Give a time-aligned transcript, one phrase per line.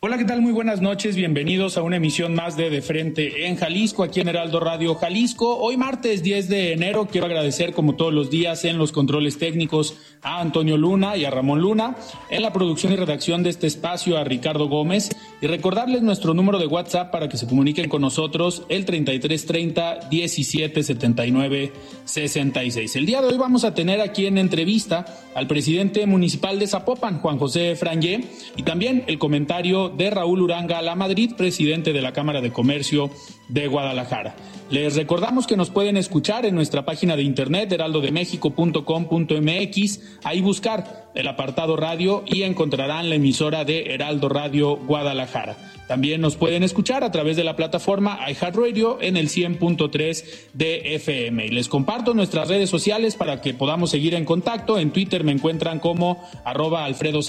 [0.00, 0.40] Hola, ¿qué tal?
[0.40, 1.16] Muy buenas noches.
[1.16, 5.56] Bienvenidos a una emisión más de De Frente en Jalisco, aquí en Heraldo Radio Jalisco.
[5.58, 9.96] Hoy martes 10 de enero quiero agradecer como todos los días en los controles técnicos
[10.22, 11.96] a Antonio Luna y a Ramón Luna,
[12.30, 16.60] en la producción y redacción de este espacio a Ricardo Gómez y recordarles nuestro número
[16.60, 21.72] de WhatsApp para que se comuniquen con nosotros el 3330 1779
[22.04, 22.94] 66.
[22.94, 27.18] El día de hoy vamos a tener aquí en entrevista al presidente municipal de Zapopan,
[27.20, 28.24] Juan José Frangé,
[28.56, 33.10] y también el comentario de Raúl Uranga La Madrid, presidente de la Cámara de Comercio
[33.48, 34.36] de Guadalajara.
[34.70, 41.26] Les recordamos que nos pueden escuchar en nuestra página de internet heraldodemexico.com.mx, ahí buscar el
[41.26, 45.56] apartado radio y encontrarán la emisora de Heraldo Radio Guadalajara.
[45.88, 51.48] También nos pueden escuchar a través de la plataforma iHeartRadio en el 100.3 de FM.
[51.48, 54.78] Les comparto nuestras redes sociales para que podamos seguir en contacto.
[54.78, 57.20] En Twitter me encuentran como arroba Alfredo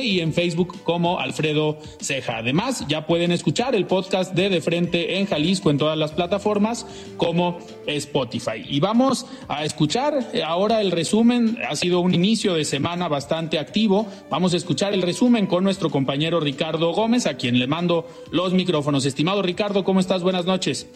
[0.00, 2.38] y en Facebook como Alfredo Ceja.
[2.38, 6.77] Además, ya pueden escuchar el podcast de De Frente en Jalisco en todas las plataformas
[7.16, 8.64] como Spotify.
[8.66, 11.58] Y vamos a escuchar ahora el resumen.
[11.68, 14.06] Ha sido un inicio de semana bastante activo.
[14.30, 18.52] Vamos a escuchar el resumen con nuestro compañero Ricardo Gómez, a quien le mando los
[18.52, 19.04] micrófonos.
[19.04, 20.22] Estimado Ricardo, ¿cómo estás?
[20.22, 20.86] Buenas noches.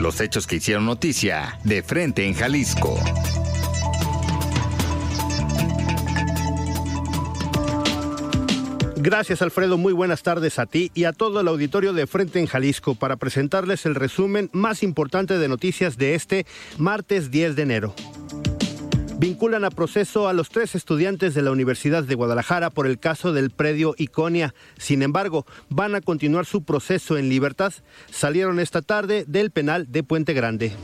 [0.00, 2.98] Los hechos que hicieron noticia de frente en Jalisco.
[9.04, 12.46] Gracias Alfredo, muy buenas tardes a ti y a todo el auditorio de Frente en
[12.46, 16.46] Jalisco para presentarles el resumen más importante de noticias de este
[16.78, 17.94] martes 10 de enero.
[19.18, 23.32] Vinculan a proceso a los tres estudiantes de la Universidad de Guadalajara por el caso
[23.32, 24.54] del predio Iconia.
[24.78, 27.72] Sin embargo, van a continuar su proceso en libertad.
[28.08, 30.76] Salieron esta tarde del penal de Puente Grande.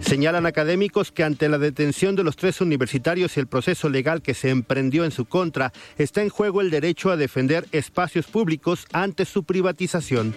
[0.00, 4.34] Señalan académicos que ante la detención de los tres universitarios y el proceso legal que
[4.34, 9.24] se emprendió en su contra, está en juego el derecho a defender espacios públicos ante
[9.24, 10.34] su privatización.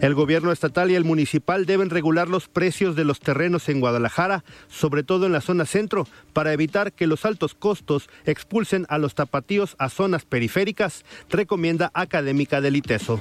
[0.00, 4.44] El gobierno estatal y el municipal deben regular los precios de los terrenos en Guadalajara,
[4.68, 9.14] sobre todo en la zona centro, para evitar que los altos costos expulsen a los
[9.14, 13.20] tapatíos a zonas periféricas, recomienda académica del ITESO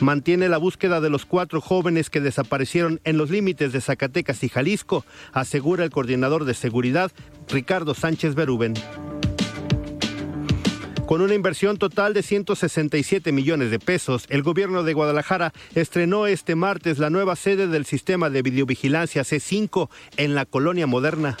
[0.00, 4.48] mantiene la búsqueda de los cuatro jóvenes que desaparecieron en los límites de Zacatecas y
[4.48, 7.10] Jalisco, asegura el coordinador de seguridad,
[7.48, 8.74] Ricardo Sánchez Berúben.
[11.06, 16.54] Con una inversión total de 167 millones de pesos, el gobierno de Guadalajara estrenó este
[16.54, 19.88] martes la nueva sede del sistema de videovigilancia C5
[20.18, 21.38] en la colonia moderna.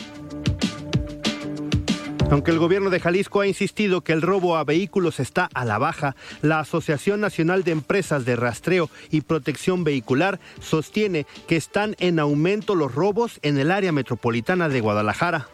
[2.30, 5.78] Aunque el gobierno de Jalisco ha insistido que el robo a vehículos está a la
[5.78, 12.18] baja, la Asociación Nacional de Empresas de Rastreo y Protección Vehicular sostiene que están en
[12.18, 15.48] aumento los robos en el área metropolitana de Guadalajara.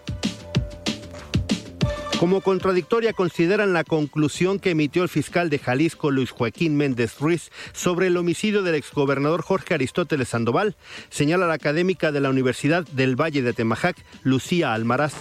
[2.19, 7.53] Como contradictoria consideran la conclusión que emitió el fiscal de Jalisco, Luis Joaquín Méndez Ruiz,
[7.73, 10.75] sobre el homicidio del exgobernador Jorge Aristóteles Sandoval,
[11.11, 15.15] señala la académica de la Universidad del Valle de Temajac, Lucía Almaraz.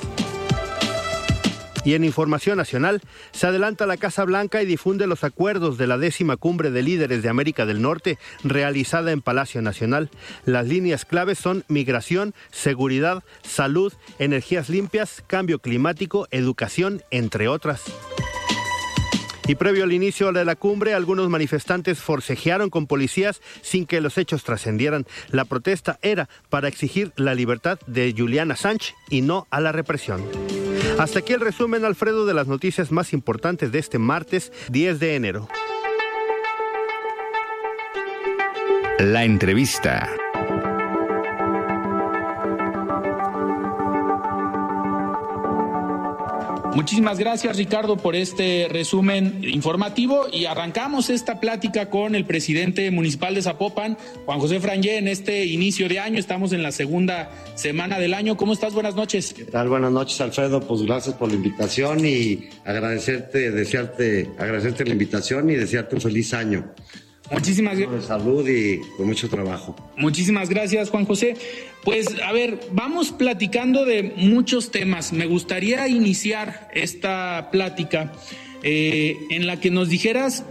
[1.86, 5.98] Y en Información Nacional, se adelanta la Casa Blanca y difunde los acuerdos de la
[5.98, 10.10] décima cumbre de líderes de América del Norte realizada en Palacio Nacional.
[10.46, 17.84] Las líneas claves son migración, seguridad, salud, energías limpias, cambio climático, educación, entre otras.
[19.48, 24.18] Y previo al inicio de la cumbre, algunos manifestantes forcejearon con policías sin que los
[24.18, 25.06] hechos trascendieran.
[25.30, 30.24] La protesta era para exigir la libertad de Juliana Sánchez y no a la represión.
[30.98, 35.16] Hasta aquí el resumen, Alfredo, de las noticias más importantes de este martes 10 de
[35.16, 35.50] enero.
[39.00, 40.10] La entrevista.
[46.76, 53.36] Muchísimas gracias Ricardo por este resumen informativo y arrancamos esta plática con el presidente municipal
[53.36, 56.18] de Zapopan, Juan José Frangé, en este inicio de año.
[56.18, 58.38] Estamos en la segunda semana del año.
[58.38, 58.74] ¿Cómo estás?
[58.74, 59.36] Buenas noches.
[59.36, 59.46] ¿Qué?
[59.68, 60.62] Buenas noches Alfredo.
[60.62, 66.34] Pues gracias por la invitación y agradecerte, desearte, agradecerte la invitación y desearte un feliz
[66.34, 66.74] año.
[67.32, 68.06] Muchísimas gracias.
[68.06, 69.76] salud y con mucho trabajo.
[69.96, 71.36] Muchísimas gracias, Juan José.
[71.84, 75.14] Pues a ver, vamos platicando de muchos temas.
[75.14, 78.12] Me gustaría iniciar esta plática
[78.62, 80.44] eh, en la que nos dijeras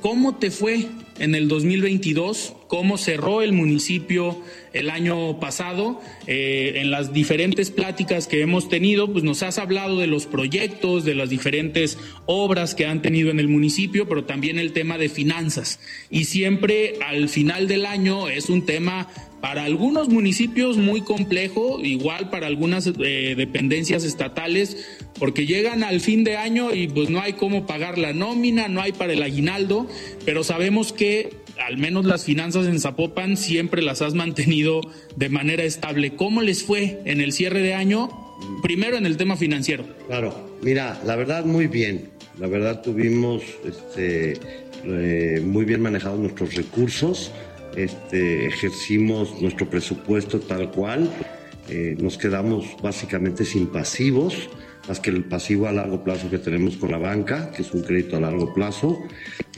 [0.00, 0.86] cómo te fue
[1.18, 4.40] en el 2022, cómo cerró el municipio
[4.72, 6.00] el año pasado.
[6.28, 11.04] Eh, en las diferentes pláticas que hemos tenido, pues nos has hablado de los proyectos,
[11.04, 15.08] de las diferentes obras que han tenido en el municipio, pero también el tema de
[15.08, 15.80] finanzas.
[16.10, 19.08] Y siempre al final del año es un tema
[19.40, 26.24] para algunos municipios muy complejo, igual para algunas eh, dependencias estatales, porque llegan al fin
[26.24, 29.88] de año y pues no hay cómo pagar la nómina, no hay para el aguinaldo,
[30.24, 34.80] pero sabemos que al menos las finanzas en Zapopan siempre las has mantenido
[35.16, 36.16] de manera estable.
[36.16, 38.10] ¿Cómo les fue en el cierre de año?
[38.62, 39.84] Primero en el tema financiero.
[40.06, 42.10] Claro, mira, la verdad muy bien.
[42.38, 44.38] La verdad tuvimos este,
[44.84, 47.32] eh, muy bien manejados nuestros recursos
[47.76, 51.10] este, ejercimos nuestro presupuesto tal cual,
[51.68, 54.34] eh, nos quedamos básicamente sin pasivos,
[54.88, 57.82] más que el pasivo a largo plazo que tenemos con la banca, que es un
[57.82, 58.98] crédito a largo plazo,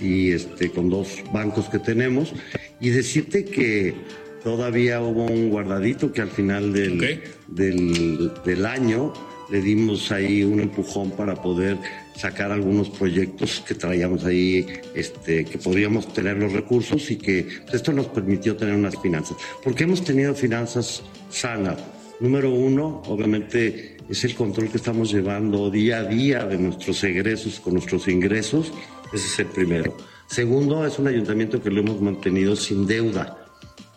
[0.00, 2.32] y este, con dos bancos que tenemos,
[2.80, 3.94] y decirte que
[4.42, 9.12] todavía hubo un guardadito que al final del, del, del año
[9.50, 11.76] le dimos ahí un empujón para poder
[12.16, 17.92] sacar algunos proyectos que traíamos ahí, este, que podríamos tener los recursos y que esto
[17.92, 19.36] nos permitió tener unas finanzas.
[19.62, 21.78] Porque hemos tenido finanzas sanas.
[22.18, 27.60] Número uno, obviamente, es el control que estamos llevando día a día de nuestros egresos
[27.60, 28.70] con nuestros ingresos.
[29.10, 29.96] Ese es el primero.
[30.26, 33.38] Segundo, es un ayuntamiento que lo hemos mantenido sin deuda.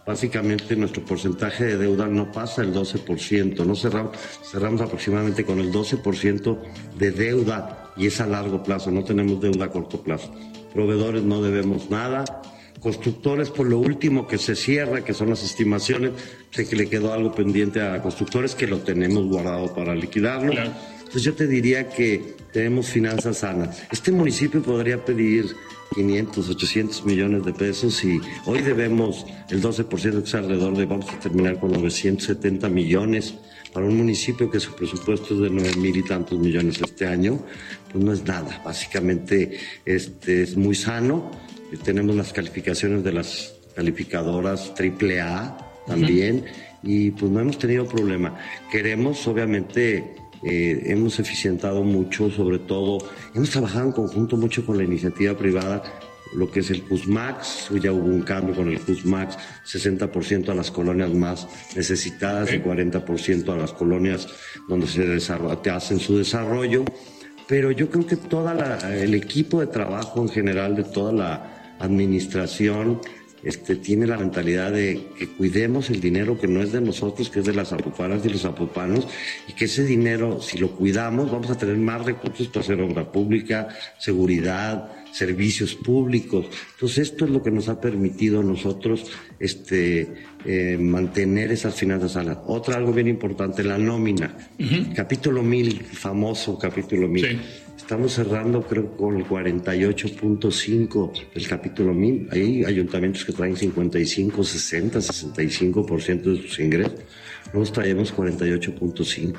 [0.07, 4.15] Básicamente nuestro porcentaje de deuda no pasa el 12%, no cerramos,
[4.49, 6.59] cerramos aproximadamente con el 12%
[6.97, 10.31] de deuda y es a largo plazo, no tenemos deuda a corto plazo.
[10.73, 12.23] Proveedores no debemos nada,
[12.79, 16.11] constructores por lo último que se cierra, que son las estimaciones,
[16.51, 20.53] sé que le quedó algo pendiente a constructores que lo tenemos guardado para liquidarlo.
[20.53, 23.83] Entonces yo te diría que tenemos finanzas sanas.
[23.91, 25.55] Este municipio podría pedir
[25.93, 29.87] 500, 800 millones de pesos y hoy debemos el 12%
[30.21, 33.35] que es alrededor de, vamos a terminar con 970 millones
[33.75, 37.39] para un municipio que su presupuesto es de 9 mil y tantos millones este año,
[37.91, 38.61] pues no es nada.
[38.63, 41.29] Básicamente este, es muy sano.
[41.83, 45.57] Tenemos las calificaciones de las calificadoras AAA
[45.87, 46.45] también
[46.83, 48.37] y pues no hemos tenido problema.
[48.71, 52.99] Queremos obviamente eh, hemos eficientado mucho, sobre todo,
[53.33, 55.81] hemos trabajado en conjunto mucho con la iniciativa privada,
[56.35, 60.69] lo que es el CUSMAX, ya hubo un cambio con el CUSMAX, 60% a las
[60.69, 64.27] colonias más necesitadas y 40% a las colonias
[64.67, 66.85] donde se hacen su desarrollo.
[67.47, 68.51] Pero yo creo que todo
[68.91, 73.01] el equipo de trabajo en general de toda la administración
[73.45, 77.39] este, tiene la mentalidad de que cuidemos el dinero que no es de nosotros, que
[77.39, 79.07] es de las apupanas y los apupanos,
[79.47, 83.11] y que ese dinero, si lo cuidamos, vamos a tener más recursos para hacer obra
[83.11, 83.67] pública,
[83.99, 86.47] seguridad, servicios públicos.
[86.73, 89.05] Entonces, esto es lo que nos ha permitido a nosotros
[89.39, 90.11] este,
[90.43, 92.39] eh, mantener esas finanzas sanas.
[92.47, 94.35] Otra, algo bien importante, la nómina.
[94.95, 97.64] Capítulo 1000, famoso capítulo 1000.
[97.77, 102.29] Estamos cerrando, creo, con el 48.5 del capítulo 1000.
[102.31, 106.95] Hay ayuntamientos que traen 55, 60, 65% de sus ingresos.
[107.47, 109.35] Nosotros traemos 48.5.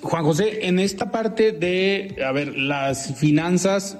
[0.00, 3.98] Juan José, en esta parte de, a ver, las finanzas,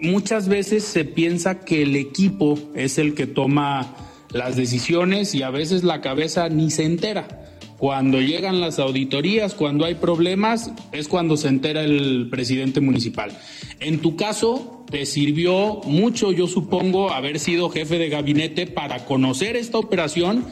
[0.00, 3.94] muchas veces se piensa que el equipo es el que toma
[4.30, 7.43] las decisiones y a veces la cabeza ni se entera.
[7.78, 13.36] Cuando llegan las auditorías, cuando hay problemas, es cuando se entera el presidente municipal.
[13.80, 19.56] En tu caso, te sirvió mucho, yo supongo, haber sido jefe de gabinete para conocer
[19.56, 20.44] esta operación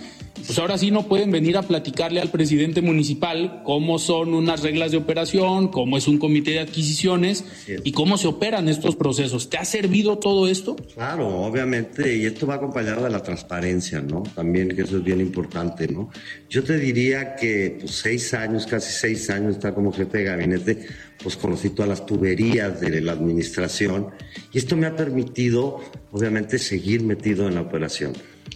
[0.47, 4.91] pues ahora sí no pueden venir a platicarle al presidente municipal cómo son unas reglas
[4.91, 7.45] de operación, cómo es un comité de adquisiciones
[7.85, 9.51] y cómo se operan estos procesos.
[9.51, 10.77] ¿Te ha servido todo esto?
[10.95, 14.23] Claro, obviamente, y esto va acompañado de la transparencia, ¿no?
[14.35, 16.11] También que eso es bien importante, ¿no?
[16.49, 20.87] Yo te diría que pues, seis años, casi seis años, estar como jefe de gabinete,
[21.23, 24.09] pues conocí todas las tuberías de la administración
[24.53, 25.81] y esto me ha permitido,
[26.11, 28.13] obviamente, seguir metido en la operación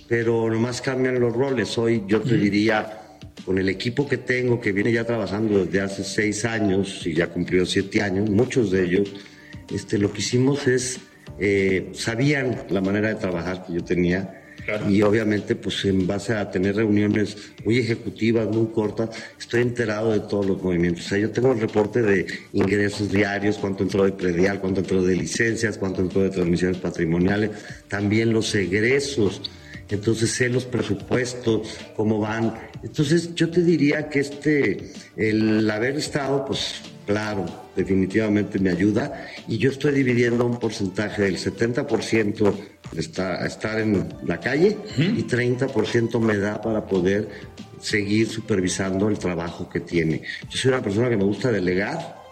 [0.08, 1.76] pero nomás cambian los roles.
[1.78, 3.02] Hoy yo te diría
[3.44, 7.28] con el equipo que tengo, que viene ya trabajando desde hace seis años y ya
[7.28, 9.12] cumplió siete años, muchos de ellos,
[9.72, 11.00] este, lo que hicimos es,
[11.38, 14.42] eh, sabían la manera de trabajar que yo tenía
[14.88, 20.20] y obviamente, pues en base a tener reuniones muy ejecutivas, muy cortas, estoy enterado de
[20.20, 21.06] todos los movimientos.
[21.06, 25.02] O sea, yo tengo el reporte de ingresos diarios, cuánto entró de predial, cuánto entró
[25.02, 27.50] de licencias, cuánto entró de transmisiones patrimoniales,
[27.88, 29.42] también los egresos.
[29.88, 32.54] Entonces sé los presupuestos, cómo van.
[32.82, 39.58] Entonces yo te diría que este, el haber estado, pues claro, definitivamente me ayuda y
[39.58, 42.54] yo estoy dividiendo un porcentaje del 70%
[42.96, 47.28] está, estar en la calle y 30% me da para poder
[47.80, 50.22] seguir supervisando el trabajo que tiene.
[50.50, 52.24] Yo soy una persona que me gusta delegar,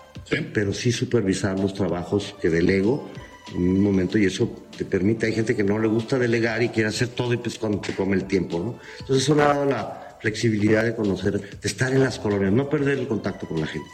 [0.52, 3.10] pero sí supervisar los trabajos que delego
[3.52, 6.68] en un momento y eso te permite, hay gente que no le gusta delegar y
[6.68, 8.78] quiere hacer todo y pues cuando te come el tiempo, ¿no?
[9.00, 12.70] Entonces eso me ha dado la flexibilidad de conocer, de estar en las colonias, no
[12.70, 13.86] perder el contacto con la gente.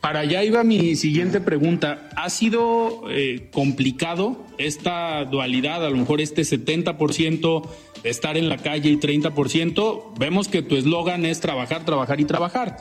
[0.00, 2.08] Para allá iba mi siguiente pregunta.
[2.16, 7.68] ¿Ha sido eh, complicado esta dualidad, a lo mejor este 70%
[8.02, 10.18] de estar en la calle y 30%?
[10.18, 12.76] Vemos que tu eslogan es trabajar, trabajar y trabajar.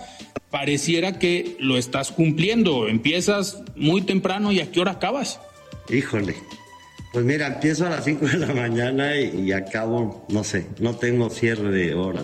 [0.49, 2.87] Pareciera que lo estás cumpliendo.
[2.87, 5.39] Empiezas muy temprano y a qué hora acabas.
[5.89, 6.35] Híjole,
[7.13, 11.29] pues mira, empiezo a las 5 de la mañana y, acabo, no sé, no tengo
[11.29, 12.23] cierre de hora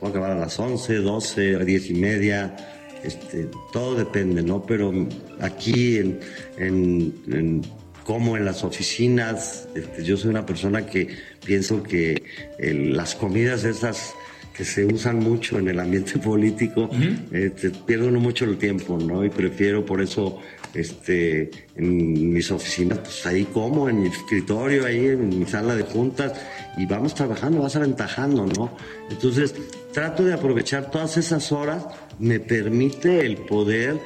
[0.00, 2.56] puedo acabar a las 11, 12, a 10 y media,
[3.04, 4.64] este, todo depende, ¿no?
[4.64, 4.92] Pero
[5.40, 6.20] aquí en,
[6.56, 7.62] en,
[8.04, 11.08] como en las oficinas, este, yo soy una persona que
[11.44, 12.22] pienso que
[12.58, 14.14] las comidas esas
[14.54, 16.90] que se usan mucho en el ambiente político,
[17.30, 19.24] este, pierdo mucho el tiempo, ¿no?
[19.24, 20.40] Y prefiero por eso
[20.74, 25.82] este, en mis oficinas, pues ahí como, en mi escritorio, ahí en mi sala de
[25.82, 26.32] juntas,
[26.76, 28.76] y vamos trabajando, vas aventajando, ¿no?
[29.10, 29.54] Entonces,
[29.92, 31.86] trato de aprovechar todas esas horas,
[32.18, 33.98] me permite el poder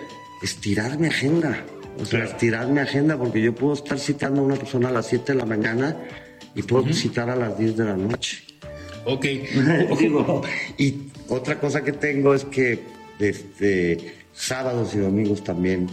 [0.42, 1.64] estirar mi agenda.
[2.00, 5.06] O sea, estirar mi agenda porque yo puedo estar citando a una persona a las
[5.06, 5.96] 7 de la mañana
[6.54, 8.42] y puedo citar a las 10 de la noche.
[9.04, 9.24] Ok.
[10.78, 10.94] y
[11.28, 12.80] otra cosa que tengo es que
[13.18, 15.86] este, sábados y domingos también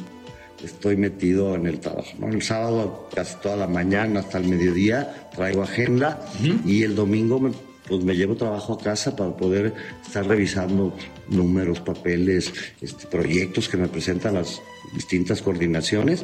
[0.63, 2.09] estoy metido en el trabajo.
[2.25, 6.25] El sábado casi toda la mañana hasta el mediodía traigo agenda
[6.65, 7.51] y el domingo me
[7.87, 9.73] pues me llevo trabajo a casa para poder
[10.05, 10.95] estar revisando
[11.27, 14.61] números, papeles, este, proyectos que me presentan las
[14.93, 16.23] distintas coordinaciones,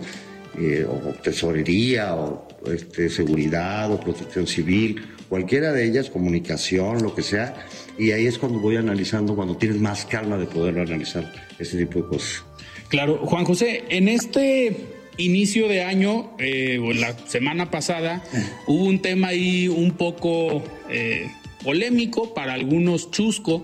[0.58, 7.22] eh, o tesorería, o este, seguridad, o protección civil, cualquiera de ellas, comunicación, lo que
[7.22, 7.66] sea,
[7.98, 12.00] y ahí es cuando voy analizando, cuando tienes más calma de poder analizar ese tipo
[12.00, 12.44] de cosas.
[12.90, 14.78] Claro, Juan José, en este
[15.18, 18.24] inicio de año, eh, la semana pasada,
[18.66, 21.30] hubo un tema ahí un poco eh,
[21.64, 23.64] polémico, para algunos chusco,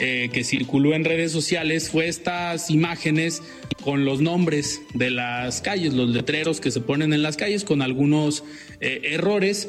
[0.00, 3.42] eh, que circuló en redes sociales fue estas imágenes
[3.82, 7.80] con los nombres de las calles, los letreros que se ponen en las calles con
[7.80, 8.42] algunos
[8.80, 9.68] eh, errores.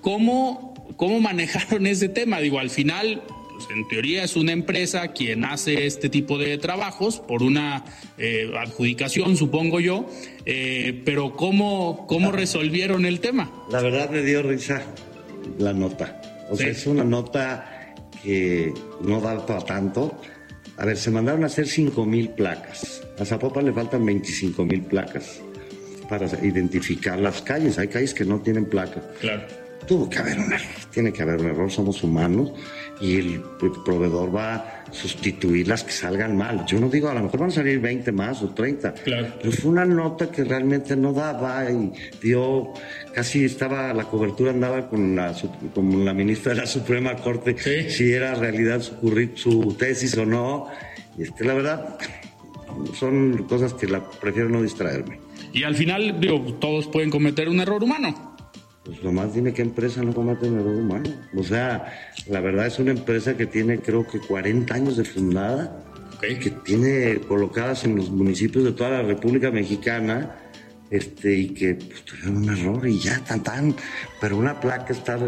[0.00, 2.38] ¿cómo, ¿Cómo manejaron ese tema?
[2.38, 3.22] Digo, al final
[3.66, 7.84] pues, en teoría es una empresa quien hace este tipo de trabajos por una
[8.60, 10.08] adjudicación, supongo yo,
[11.04, 13.50] pero ¿cómo, ¿cómo resolvieron el tema?
[13.70, 14.82] La verdad me dio risa
[15.58, 16.20] la nota.
[16.50, 20.20] O sea, es una nota que no da para tanto.
[20.76, 23.02] A ver, se mandaron a hacer 5 mil placas.
[23.18, 25.40] A Zapopan le faltan 25 mil placas
[26.08, 27.78] para identificar las calles.
[27.78, 29.02] Hay calles que no tienen placa.
[29.20, 29.42] Claro.
[29.86, 32.52] Tuvo que haber un error, tiene que haber un error, somos humanos
[33.02, 33.42] y el
[33.84, 36.64] proveedor va a sustituir las que salgan mal.
[36.66, 39.26] Yo no digo, a lo mejor van a salir 20 más o 30, claro.
[39.40, 41.92] pero fue una nota que realmente no daba y
[42.22, 42.72] dio
[43.12, 45.34] casi estaba, la cobertura andaba con la,
[45.74, 47.56] con la ministra de la Suprema Corte,
[47.90, 50.68] si era realidad su, su tesis o no.
[51.18, 51.98] Y es que la verdad,
[52.98, 55.18] son cosas que la prefiero no distraerme.
[55.52, 58.31] Y al final, digo, todos pueden cometer un error humano.
[58.84, 61.10] Pues nomás dime qué empresa no comete un error humano.
[61.36, 61.92] O sea,
[62.28, 65.84] la verdad es una empresa que tiene creo que 40 años de fundada,
[66.20, 70.41] que tiene colocadas en los municipios de toda la República Mexicana
[70.92, 73.74] este, y que pues, tuvieron un error y ya, tan, tan.
[74.20, 75.18] Pero una placa está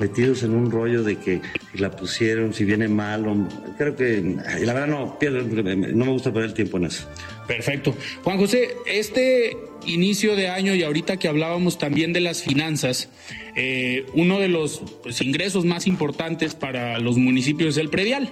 [0.00, 4.36] metidos en un rollo de que si la pusieron, si viene mal, o, creo que,
[4.62, 7.06] la verdad no, no me gusta perder tiempo en eso.
[7.46, 7.94] Perfecto.
[8.22, 13.10] Juan José, este inicio de año y ahorita que hablábamos también de las finanzas,
[13.56, 18.30] eh, uno de los pues, ingresos más importantes para los municipios es el predial.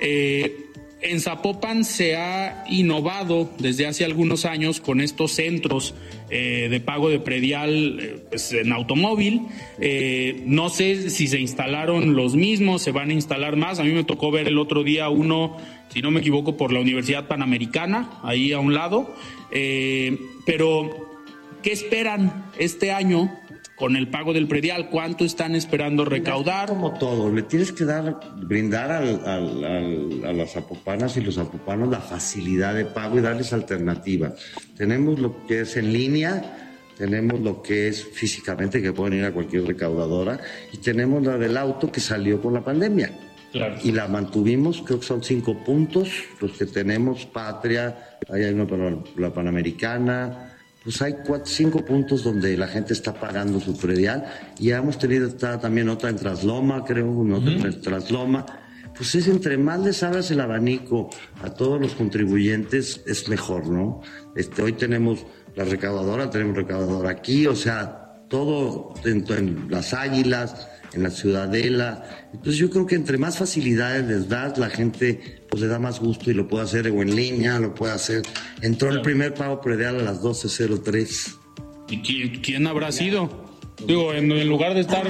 [0.00, 0.67] Eh,
[1.00, 5.94] en Zapopan se ha innovado desde hace algunos años con estos centros
[6.28, 9.42] eh, de pago de predial eh, pues, en automóvil.
[9.80, 13.78] Eh, no sé si se instalaron los mismos, se van a instalar más.
[13.78, 15.56] A mí me tocó ver el otro día uno,
[15.88, 19.14] si no me equivoco, por la Universidad Panamericana, ahí a un lado.
[19.50, 21.14] pero,
[21.62, 23.30] ¿qué esperan este año
[23.78, 26.68] con el pago del predial, ¿cuánto están esperando recaudar?
[26.68, 32.00] Como todo, le tienes que dar, brindar al, a las zapopanas y los zapopanos la
[32.00, 34.34] facilidad de pago y darles alternativa.
[34.76, 39.32] Tenemos lo que es en línea, tenemos lo que es físicamente, que pueden ir a
[39.32, 40.40] cualquier recaudadora,
[40.72, 43.12] y tenemos la del auto que salió con la pandemia.
[43.52, 43.76] Claro.
[43.82, 48.66] Y la mantuvimos, creo que son cinco puntos, los que tenemos, Patria, ahí hay uno
[48.66, 50.47] para la Panamericana,
[50.88, 54.24] pues hay cuatro, cinco puntos donde la gente está pagando su predial
[54.58, 58.46] y hemos tenido también otra en Trasloma, creo, una otra en Trasloma.
[58.96, 61.10] Pues es entre más les abras el abanico
[61.42, 64.00] a todos los contribuyentes, es mejor, ¿no?
[64.34, 65.26] Este, hoy tenemos
[65.56, 72.30] la recaudadora, tenemos recaudadora aquí, o sea, todo dentro en las águilas, en la ciudadela.
[72.32, 76.00] Entonces yo creo que entre más facilidades les das, la gente pues le da más
[76.00, 78.22] gusto y lo puede hacer o en línea, lo puede hacer.
[78.62, 81.36] Entró el primer pago predial a las 12.03.
[81.90, 83.48] ¿Y quién, quién habrá sido?
[83.86, 85.06] Digo, en, lugar de estar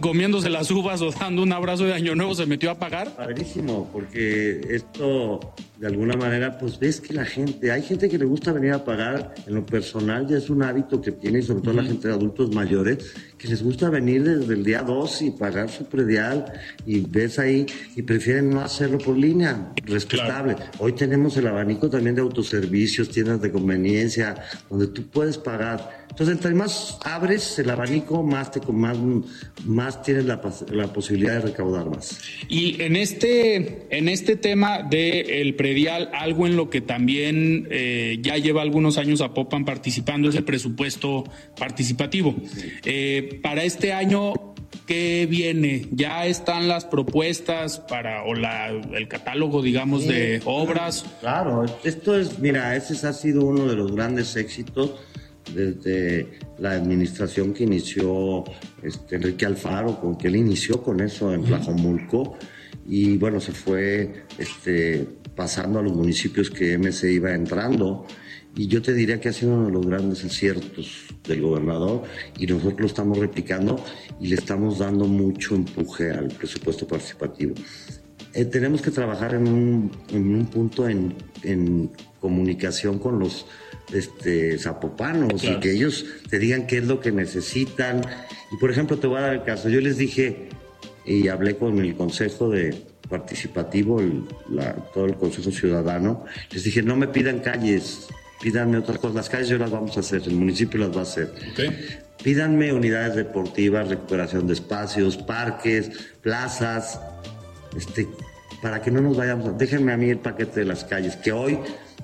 [0.00, 3.14] comiéndose las uvas o dando un abrazo de Año Nuevo, se metió a pagar.
[3.14, 5.40] Padrísimo, porque esto,
[5.80, 8.84] de alguna manera, pues ves que la gente, hay gente que le gusta venir a
[8.84, 12.12] pagar, en lo personal ya es un hábito que tiene, sobre todo la gente de
[12.12, 16.44] adultos mayores, que les gusta venir desde el día 2 y pagar su predial,
[16.84, 17.64] y ves ahí,
[17.96, 20.54] y prefieren no hacerlo por línea, respetable.
[20.80, 24.34] Hoy tenemos el abanico también de autoservicios, tiendas de conveniencia,
[24.68, 28.98] donde tú puedes pagar entonces, entre más abres el abanico, más, te, más,
[29.64, 30.40] más tienes la,
[30.70, 32.18] la, posibilidad de recaudar más.
[32.48, 38.36] Y en este, en este tema del predial, algo en lo que también eh, ya
[38.38, 41.24] lleva algunos años a Popan participando es el presupuesto
[41.56, 42.34] participativo.
[42.84, 44.32] Eh, para este año,
[44.86, 45.86] ¿qué viene?
[45.92, 51.06] ¿Ya están las propuestas para, o la, el catálogo, digamos, de obras?
[51.20, 54.96] Claro, esto es, mira, ese ha sido uno de los grandes éxitos
[55.54, 58.44] desde la administración que inició
[58.82, 62.36] este, Enrique Alfaro, con que él inició con eso en Tlajomulco,
[62.86, 68.06] y bueno, se fue este, pasando a los municipios que MC iba entrando.
[68.56, 72.02] Y yo te diría que ha sido uno de los grandes aciertos del gobernador
[72.36, 73.82] y nosotros lo estamos replicando
[74.20, 77.54] y le estamos dando mucho empuje al presupuesto participativo.
[78.34, 83.46] Eh, tenemos que trabajar en un, en un punto en, en comunicación con los
[83.92, 88.02] este, zapopanos y que ellos te digan qué es lo que necesitan.
[88.52, 89.68] Y por ejemplo, te voy a dar el caso.
[89.68, 90.48] Yo les dije
[91.04, 94.00] y hablé con el Consejo de Participativo,
[94.94, 98.06] todo el Consejo Ciudadano, les dije, no me pidan calles,
[98.40, 99.16] pídanme otras cosas.
[99.16, 101.32] Las calles yo las vamos a hacer, el municipio las va a hacer.
[102.22, 105.90] Pídanme unidades deportivas, recuperación de espacios, parques,
[106.22, 107.00] plazas,
[107.76, 108.06] este,
[108.62, 109.58] para que no nos vayamos.
[109.58, 111.58] Déjenme a mí el paquete de las calles, que hoy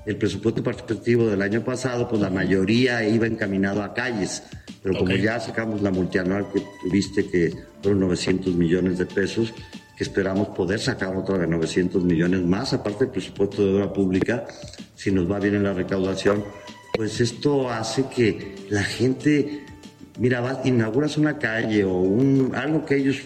[0.07, 4.45] el presupuesto participativo del año pasado, pues la mayoría iba encaminado a calles,
[4.83, 9.53] pero como ya sacamos la multianual que tuviste, que fueron 900 millones de pesos,
[9.97, 14.47] que esperamos poder sacar otra de 900 millones más, aparte del presupuesto de obra pública,
[14.95, 16.45] si nos va bien en la recaudación,
[16.95, 19.64] pues esto hace que la gente,
[20.21, 23.23] mira, vas, inauguras una calle o un, algo que ellos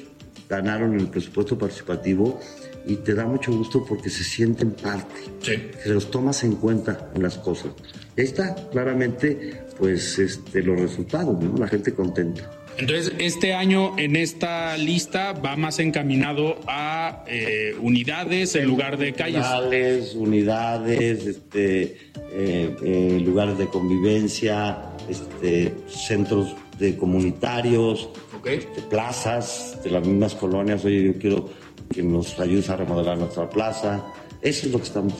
[0.48, 2.40] ganaron en el presupuesto participativo,
[2.86, 5.52] y te da mucho gusto porque se sienten parte, sí.
[5.82, 7.72] que los tomas en cuenta en las cosas.
[8.16, 11.56] Y ahí está claramente pues este, los resultados, ¿no?
[11.56, 12.50] la gente contenta.
[12.78, 19.12] Entonces, este año en esta lista va más encaminado a eh, unidades en lugar de
[19.12, 19.44] calles.
[19.44, 21.82] Unidades, unidades, este,
[22.32, 24.78] eh, eh, lugares de convivencia,
[25.10, 28.08] este, centros de comunitarios,
[28.46, 30.82] este, plazas de las mismas colonias.
[30.84, 31.50] Oye, yo quiero
[31.92, 34.04] que nos ayude a remodelar nuestra plaza.
[34.40, 35.14] Eso es lo que estamos.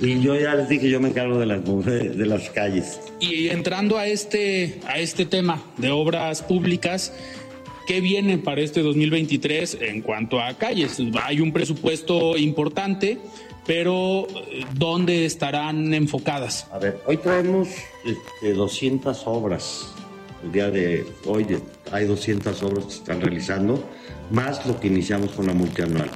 [0.00, 3.00] Y yo ya les dije, yo me encargo de las, de las calles.
[3.20, 7.12] Y entrando a este, a este tema de obras públicas,
[7.86, 10.98] ¿qué viene para este 2023 en cuanto a calles?
[11.22, 13.18] Hay un presupuesto importante,
[13.66, 14.26] pero
[14.74, 16.66] ¿dónde estarán enfocadas?
[16.72, 17.68] A ver, hoy traemos
[18.04, 19.94] este, 200 obras.
[20.42, 21.46] El día de hoy
[21.92, 23.82] hay 200 obras que se están realizando
[24.30, 26.10] más lo que iniciamos con la multianual.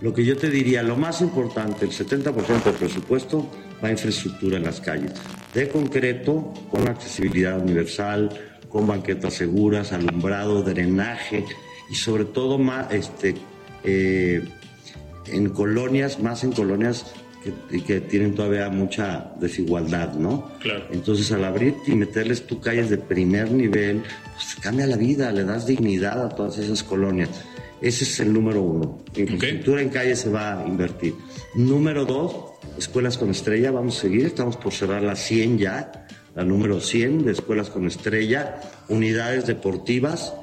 [0.00, 3.50] Lo que yo te diría, lo más importante, el 70% del presupuesto
[3.82, 5.12] va a infraestructura en las calles.
[5.54, 8.28] De concreto, con accesibilidad universal,
[8.68, 11.44] con banquetas seguras, alumbrado, drenaje
[11.90, 13.36] y sobre todo más, este,
[13.84, 14.44] eh,
[15.26, 17.14] en colonias, más en colonias
[17.68, 20.52] que, que, tienen todavía mucha desigualdad, ¿no?
[20.60, 20.84] Claro.
[20.90, 24.02] Entonces, al abrir y meterles tu calles de primer nivel,
[24.34, 27.30] pues cambia la vida, le das dignidad a todas esas colonias.
[27.80, 29.04] Ese es el número uno.
[29.14, 31.14] Infraestructura en calles se va a invertir.
[31.54, 32.34] Número dos,
[32.78, 37.24] escuelas con estrella, vamos a seguir, estamos por cerrar la 100 ya, la número 100
[37.24, 40.34] de escuelas con estrella, unidades deportivas,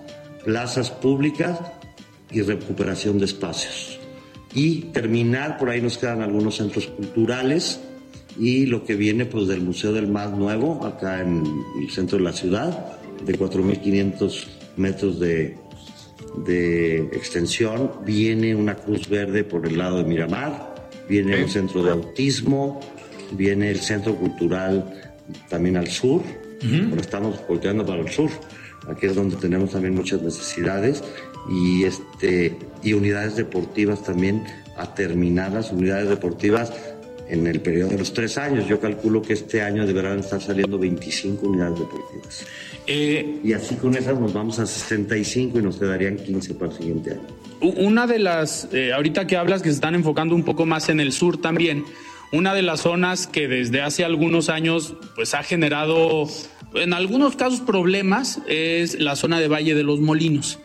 [0.43, 1.59] plazas públicas
[2.31, 4.02] y recuperación de espacios.
[4.55, 7.79] Y terminar, por ahí nos quedan algunos centros culturales
[8.37, 11.43] y lo que viene pues del Museo del Mar Nuevo, acá en
[11.81, 15.57] el centro de la ciudad, de 4.500 metros de,
[16.45, 21.91] de extensión, viene una cruz verde por el lado de Miramar, viene el centro de
[21.91, 22.79] autismo,
[23.31, 25.13] viene el centro cultural
[25.49, 28.29] también al sur, uh estamos volteando para el sur,
[28.87, 31.03] aquí es donde tenemos también muchas necesidades
[31.49, 34.43] y, este, y unidades deportivas también
[34.77, 36.73] aterminadas, unidades deportivas
[37.27, 38.67] en el periodo de los tres años.
[38.67, 42.45] Yo calculo que este año deberán estar saliendo 25 unidades deportivas.
[42.85, 46.77] Eh, y así con esas nos vamos a 65 y nos quedarían 15 para el
[46.77, 47.27] siguiente año.
[47.61, 50.99] Una de las, eh, ahorita que hablas que se están enfocando un poco más en
[50.99, 51.85] el sur también,
[52.33, 56.27] una de las zonas que desde hace algunos años pues ha generado
[56.73, 60.59] en algunos casos problemas es la zona de Valle de los Molinos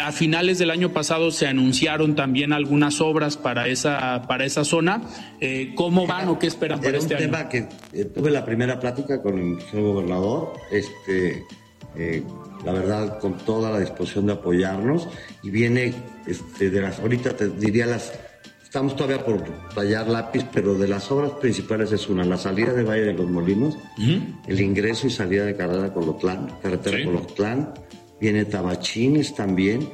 [0.00, 5.02] a finales del año pasado se anunciaron también algunas obras para esa, para esa zona.
[5.40, 7.26] Eh, ¿Cómo van o qué esperan para este año?
[7.26, 11.44] un tema que eh, tuve la primera plática con el señor gobernador, este,
[11.96, 12.22] eh,
[12.64, 15.08] la verdad, con toda la disposición de apoyarnos,
[15.42, 15.92] y viene
[16.26, 18.12] este, de las, ahorita te diría las,
[18.62, 19.42] estamos todavía por
[19.74, 23.28] tallar lápiz, pero de las obras principales es una, la salida de Valle de los
[23.28, 23.76] Molinos,
[24.46, 27.04] el ingreso y salida de carretera Colotlán, carretera sí.
[27.04, 27.74] Colotlán,
[28.22, 29.88] Viene Tabachines también,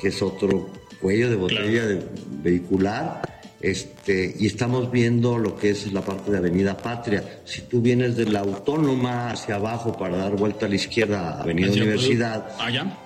[0.00, 2.06] que es otro cuello de botella de
[2.40, 3.20] vehicular.
[3.60, 7.40] Este, y estamos viendo lo que es la parte de Avenida Patria.
[7.44, 11.72] Si tú vienes de la Autónoma hacia abajo para dar vuelta a la izquierda, Avenida
[11.72, 12.96] Universidad, allá.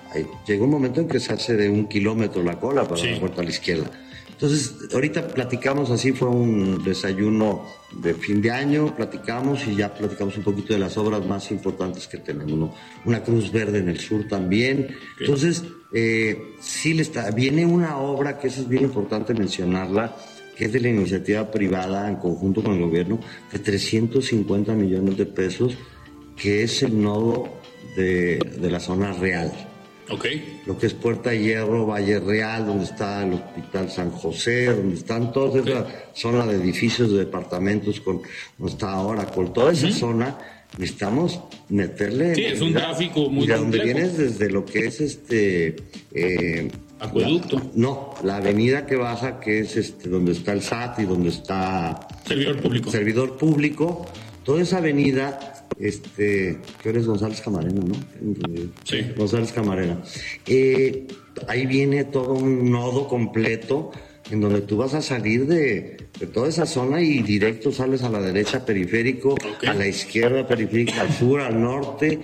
[0.45, 3.41] llega un momento en que se hace de un kilómetro la cola para dar vuelta
[3.41, 3.89] a la izquierda.
[4.37, 10.37] Entonces, ahorita platicamos así, fue un desayuno de fin de año, platicamos y ya platicamos
[10.37, 12.71] un poquito de las obras más importantes que tenemos, ¿no?
[13.05, 14.95] Una Cruz Verde en el sur también.
[15.19, 20.15] Entonces, eh, sí le está, viene una obra que eso es bien importante mencionarla,
[20.55, 23.19] que es de la iniciativa privada en conjunto con el gobierno,
[23.51, 25.75] de 350 millones de pesos,
[26.35, 27.49] que es el nodo
[27.95, 29.51] de, de la zona real.
[30.09, 30.61] Okay.
[30.65, 35.33] Lo que es Puerta Hierro, Valle Real, donde está el Hospital San José, donde están
[35.33, 38.21] toda esa zona de edificios, de departamentos, con,
[38.57, 40.37] donde está ahora, con toda esa zona,
[40.77, 42.35] necesitamos meterle.
[42.35, 45.75] Sí, es un tráfico muy Y de donde vienes desde lo que es este.
[46.13, 47.57] Eh, Acueducto.
[47.57, 51.29] La, no, la avenida que baja, que es este, donde está el SAT y donde
[51.29, 52.07] está.
[52.25, 52.91] Servidor público.
[52.91, 54.05] Servidor público.
[54.43, 57.95] Toda esa avenida este, que eres González Camarena, ¿no?
[58.83, 59.01] Sí.
[59.15, 60.01] González Camarena.
[60.45, 61.07] Eh,
[61.47, 63.91] ahí viene todo un nodo completo
[64.29, 68.09] en donde tú vas a salir de, de, toda esa zona y directo sales a
[68.09, 69.69] la derecha periférico, okay.
[69.69, 72.19] a la izquierda periférica, al sur, al norte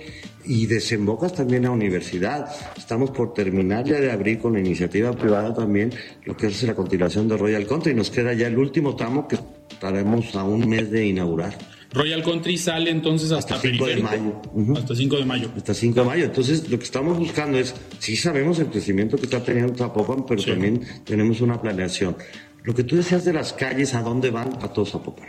[0.46, 2.46] y desembocas también a universidad.
[2.76, 5.92] Estamos por terminar ya de abrir con la iniciativa privada también
[6.24, 9.26] lo que es la continuación de Royal Country y nos queda ya el último tramo
[9.26, 9.38] que
[9.70, 11.56] estaremos a un mes de inaugurar.
[11.94, 14.42] Royal Country sale entonces hasta, hasta 5 de mayo.
[14.52, 14.78] Uh -huh.
[14.78, 15.50] Hasta 5 de mayo.
[15.56, 16.24] Hasta 5 de mayo.
[16.24, 20.42] Entonces, lo que estamos buscando es, sí sabemos el crecimiento que está teniendo Zapopan, pero
[20.42, 20.50] sí.
[20.50, 22.16] también tenemos una planeación.
[22.64, 24.58] Lo que tú decías de las calles, ¿a dónde van?
[24.60, 25.28] A todo Zapopan.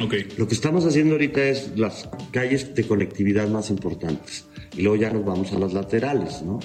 [0.00, 0.28] Okay.
[0.36, 4.46] Lo que estamos haciendo ahorita es las calles de conectividad más importantes.
[4.76, 6.60] Y luego ya nos vamos a las laterales, ¿no?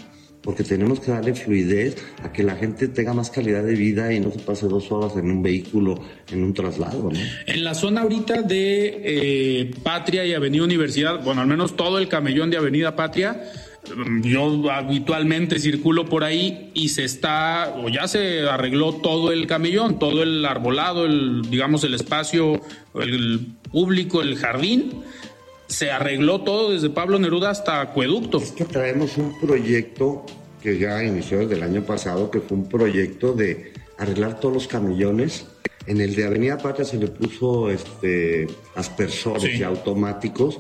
[0.47, 4.21] Porque tenemos que darle fluidez a que la gente tenga más calidad de vida y
[4.21, 5.99] no se pase dos horas en un vehículo,
[6.31, 7.11] en un traslado.
[7.11, 7.19] ¿no?
[7.47, 12.07] En la zona ahorita de eh, Patria y Avenida Universidad, bueno, al menos todo el
[12.07, 13.43] camellón de Avenida Patria,
[14.21, 19.99] yo habitualmente circulo por ahí y se está, o ya se arregló todo el camellón,
[19.99, 22.61] todo el arbolado, el, digamos, el espacio,
[22.95, 25.03] el público, el jardín
[25.67, 28.37] se arregló todo desde Pablo Neruda hasta Acueducto.
[28.37, 30.25] Es que traemos un proyecto
[30.61, 34.67] que ya inició desde el año pasado, que fue un proyecto de arreglar todos los
[34.67, 35.45] camellones.
[35.85, 39.59] En el de Avenida Patria se le puso este, aspersores sí.
[39.59, 40.59] y automáticos,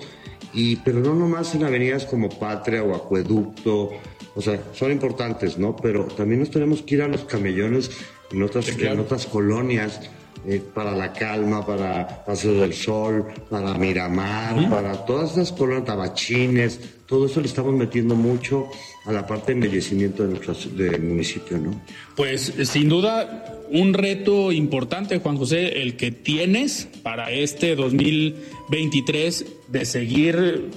[0.53, 3.91] y, pero no nomás en avenidas como Patria o Acueducto,
[4.35, 5.75] o sea, son importantes, ¿no?
[5.75, 7.91] Pero también nos tenemos que ir a los camellones
[8.31, 8.95] en otras, sí, claro.
[8.95, 9.99] en otras colonias
[10.45, 16.79] eh, para la calma, para Paso del Sol, para Miramar, para todas esas colonias, tabachines,
[17.07, 18.69] todo eso le estamos metiendo mucho
[19.05, 20.53] a la parte de embellecimiento de nuestro
[20.99, 21.81] municipio, ¿no?
[22.15, 29.85] Pues sin duda un reto importante, Juan José, el que tienes para este 2023 de
[29.85, 30.69] seguir,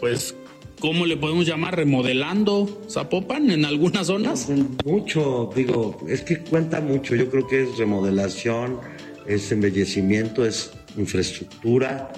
[0.00, 0.34] pues,
[0.80, 1.76] ¿cómo le podemos llamar?
[1.76, 4.48] Remodelando Zapopan en algunas zonas.
[4.84, 7.14] Mucho, digo, es que cuenta mucho.
[7.14, 8.78] Yo creo que es remodelación
[9.28, 12.10] es embellecimiento, es infraestructura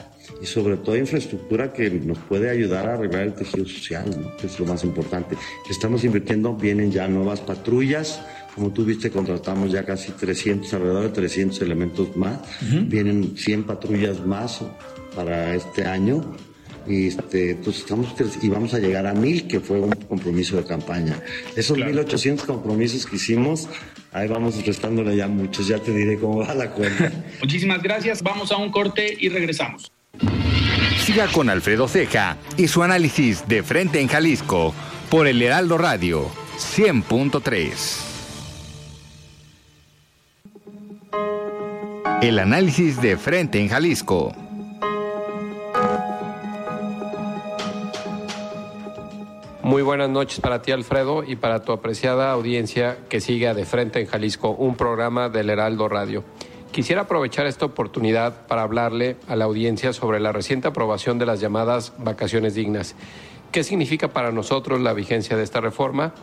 [0.42, 4.04] y sobre todo infraestructura que nos puede ayudar a arreglar el tejido social,
[4.40, 5.36] que es lo más importante.
[5.70, 8.20] Estamos invirtiendo, vienen ya nuevas patrullas,
[8.54, 12.40] como tú viste, contratamos ya casi 300, alrededor de 300 elementos más,
[12.86, 14.60] vienen 100 patrullas más
[15.14, 16.34] para este año
[16.88, 20.64] y este, entonces estamos y vamos a llegar a mil, que fue un compromiso de
[20.64, 21.20] campaña.
[21.56, 23.68] Esos 1800 compromisos que hicimos,
[24.12, 27.12] ahí vamos restándole ya muchos, ya te diré cómo va la cuenta.
[27.40, 29.92] Muchísimas gracias, vamos a un corte y regresamos.
[31.04, 34.74] Siga con Alfredo Ceja y su análisis de frente en Jalisco
[35.10, 38.08] por el Heraldo Radio 100.3.
[42.20, 44.34] El análisis de frente en Jalisco.
[49.68, 54.00] Muy buenas noches para ti, Alfredo, y para tu apreciada audiencia que sigue De Frente
[54.00, 56.24] en Jalisco, un programa del Heraldo Radio.
[56.72, 61.40] Quisiera aprovechar esta oportunidad para hablarle a la audiencia sobre la reciente aprobación de las
[61.40, 62.94] llamadas vacaciones dignas.
[63.52, 66.14] ¿Qué significa para nosotros la vigencia de esta reforma?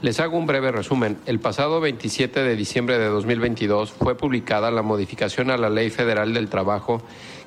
[0.00, 1.18] Les hago un breve resumen.
[1.26, 6.32] El pasado 27 de diciembre de 2022 fue publicada la modificación a la Ley Federal
[6.32, 7.02] del Trabajo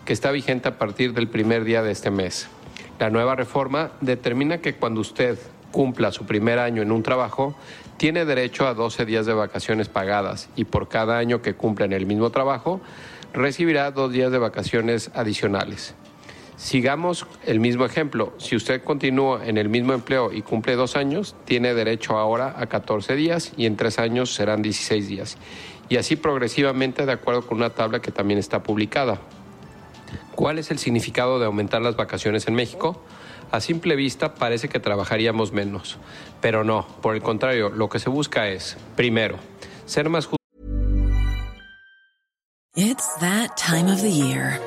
[0.06, 2.48] que está vigente a partir del primer día de este mes.
[2.99, 5.38] La nueva reforma determina que cuando usted
[5.71, 7.55] cumpla su primer año en un trabajo,
[7.97, 11.93] tiene derecho a 12 días de vacaciones pagadas y por cada año que cumpla en
[11.93, 12.81] el mismo trabajo,
[13.33, 15.93] recibirá dos días de vacaciones adicionales.
[16.55, 18.33] Sigamos el mismo ejemplo.
[18.39, 22.65] Si usted continúa en el mismo empleo y cumple dos años, tiene derecho ahora a
[22.65, 25.38] 14 días y en tres años serán 16 días.
[25.88, 29.19] Y así progresivamente de acuerdo con una tabla que también está publicada.
[30.36, 33.02] ¿Cuál es el significado de aumentar las vacaciones en México?
[33.52, 35.98] A simple vista parece que trabajaríamos menos,
[36.41, 39.38] pero no, por el contrario, lo que se busca es, primero,
[39.86, 40.28] ser más
[42.80, 44.60] It's that time of the year.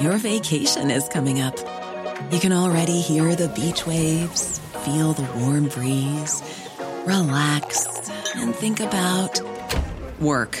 [0.00, 1.56] Your vacation is coming up.
[2.30, 6.44] You can already hear the beach waves, feel the warm breeze,
[7.06, 9.40] relax and think about
[10.20, 10.60] work.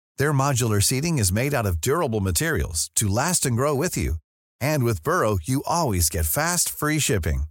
[0.17, 4.15] Their modular seating is made out of durable materials to last and grow with you.
[4.59, 7.43] And with Burrow, you always get fast, free shipping.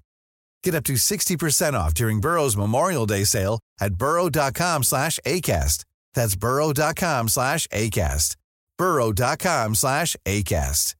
[0.64, 5.84] Get up to 60% off during Burrow's Memorial Day sale at burrow.com slash ACAST.
[6.14, 8.36] That's burrow.com slash ACAST.
[8.78, 10.94] burrow.com slash ACAST.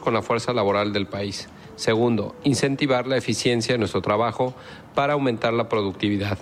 [0.00, 1.48] con la fuerza laboral del país.
[1.76, 4.54] Segundo, incentivar la eficiencia de nuestro trabajo
[4.94, 6.38] para aumentar la productividad.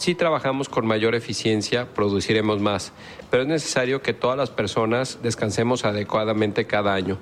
[0.00, 2.94] Si trabajamos con mayor eficiencia, produciremos más,
[3.30, 7.18] pero es necesario que todas las personas descansemos adecuadamente cada año.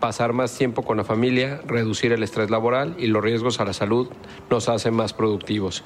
[0.00, 3.74] Pasar más tiempo con la familia, reducir el estrés laboral y los riesgos a la
[3.74, 4.08] salud
[4.48, 5.84] nos hacen más productivos.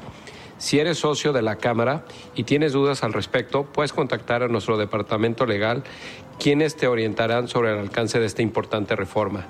[0.58, 2.04] Si eres socio de la Cámara
[2.36, 5.82] y tienes dudas al respecto, puedes contactar a nuestro departamento legal,
[6.38, 9.48] quienes te orientarán sobre el alcance de esta importante reforma.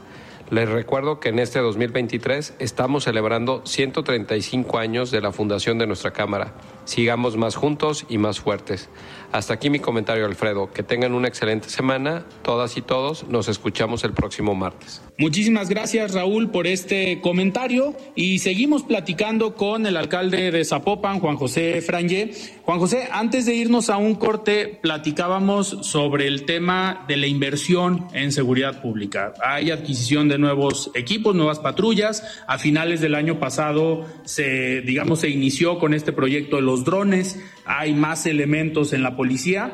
[0.50, 6.12] Les recuerdo que en este 2023 estamos celebrando 135 años de la fundación de nuestra
[6.12, 6.54] Cámara.
[6.88, 8.88] Sigamos más juntos y más fuertes.
[9.30, 10.72] Hasta aquí mi comentario, Alfredo.
[10.72, 13.28] Que tengan una excelente semana, todas y todos.
[13.28, 15.02] Nos escuchamos el próximo martes.
[15.18, 17.94] Muchísimas gracias, Raúl, por este comentario.
[18.14, 22.30] Y seguimos platicando con el alcalde de Zapopan, Juan José Frangé.
[22.62, 28.06] Juan José, antes de irnos a un corte, platicábamos sobre el tema de la inversión
[28.14, 29.34] en seguridad pública.
[29.44, 32.24] Hay adquisición de nuevos equipos, nuevas patrullas.
[32.46, 37.40] A finales del año pasado se, digamos, se inició con este proyecto de los drones.
[37.64, 39.72] Hay más elementos en la policía,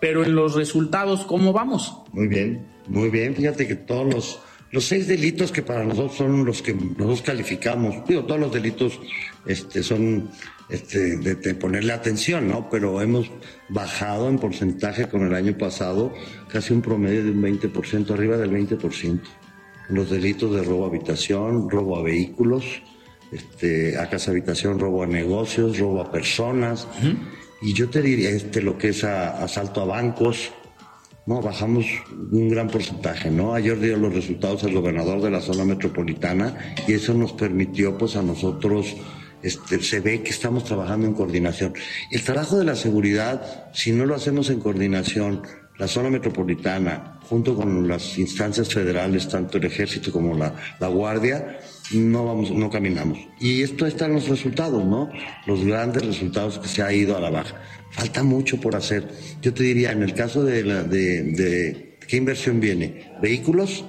[0.00, 1.96] pero en los resultados, ¿cómo vamos?
[2.12, 3.34] Muy bien, muy bien.
[3.34, 4.40] Fíjate que todos los,
[4.70, 9.00] los seis delitos que para nosotros son los que nosotros calificamos, digo, todos los delitos
[9.46, 10.30] este, son
[10.68, 12.68] este, de, ponerle atención, ¿no?
[12.70, 13.30] Pero hemos
[13.68, 16.12] bajado en porcentaje con el año pasado
[16.48, 19.20] casi un promedio de un 20%, arriba del 20%.
[19.90, 22.64] Los delitos de robo a habitación, robo a vehículos,
[23.34, 26.86] este, a casa habitación, robo a negocios, robo a personas.
[27.60, 30.52] Y yo te diría este, lo que es asalto a bancos,
[31.26, 31.86] no, bajamos
[32.32, 33.54] un gran porcentaje, ¿no?
[33.54, 38.16] Ayer dio los resultados el gobernador de la zona metropolitana y eso nos permitió, pues,
[38.16, 38.94] a nosotros,
[39.42, 41.72] este, se ve que estamos trabajando en coordinación.
[42.10, 45.42] El trabajo de la seguridad, si no lo hacemos en coordinación,
[45.78, 51.58] la zona metropolitana, junto con las instancias federales, tanto el ejército como la, la guardia,
[51.92, 53.18] no vamos, no caminamos.
[53.40, 55.10] Y esto está en los resultados, ¿no?
[55.46, 57.60] Los grandes resultados que se ha ido a la baja.
[57.90, 59.08] Falta mucho por hacer.
[59.42, 63.12] Yo te diría, en el caso de, la, de, ¿qué inversión viene?
[63.20, 63.84] Vehículos,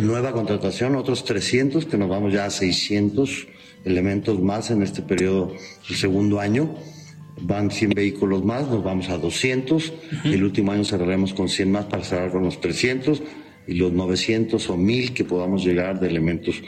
[0.00, 3.46] nueva contratación, otros 300, que nos vamos ya a 600
[3.84, 5.54] elementos más en este periodo,
[5.88, 6.74] el segundo año.
[7.40, 9.92] Van 100 vehículos más, nos vamos a 200.
[10.24, 13.22] El último año cerraremos con 100 más para cerrar con los 300
[13.68, 16.60] y los 900 o 1000 que podamos llegar de elementos.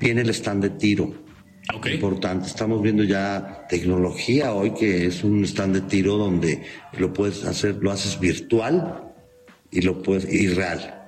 [0.00, 1.12] Viene el stand de tiro.
[1.92, 2.46] Importante.
[2.46, 6.62] Estamos viendo ya tecnología hoy que es un stand de tiro donde
[6.96, 9.12] lo puedes hacer, lo haces virtual
[9.70, 11.03] y lo puedes y real.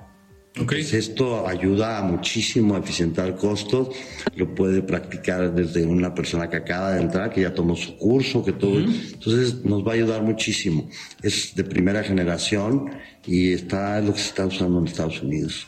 [0.64, 3.88] Pues esto ayuda muchísimo a eficientar costos,
[4.36, 8.42] lo puede practicar desde una persona que acaba de entrar, que ya tomó su curso,
[8.42, 8.78] que todo.
[8.78, 10.88] Entonces nos va a ayudar muchísimo.
[11.22, 12.90] Es de primera generación
[13.26, 15.66] y está lo que se está usando en Estados Unidos.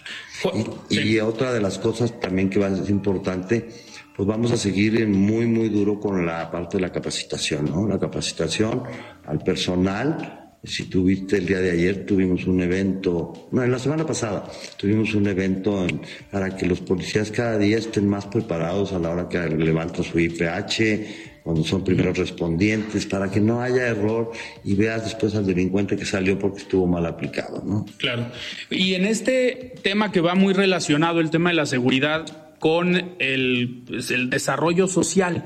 [0.89, 3.69] Y, otra de las cosas también que va a ser importante,
[4.17, 7.87] pues vamos a seguir muy, muy duro con la parte de la capacitación, ¿no?
[7.87, 8.85] La capacitación
[9.27, 14.05] al personal si tuviste el día de ayer, tuvimos un evento, no, en la semana
[14.07, 15.87] pasada, tuvimos un evento
[16.31, 20.19] para que los policías cada día estén más preparados a la hora que levantan su
[20.19, 24.33] IPH, cuando son primeros respondientes, para que no haya error
[24.65, 27.87] y veas después al delincuente que salió porque estuvo mal aplicado, ¿no?
[27.97, 28.27] Claro.
[28.69, 32.27] Y en este tema que va muy relacionado, el tema de la seguridad,
[32.59, 35.45] con el, pues, el desarrollo social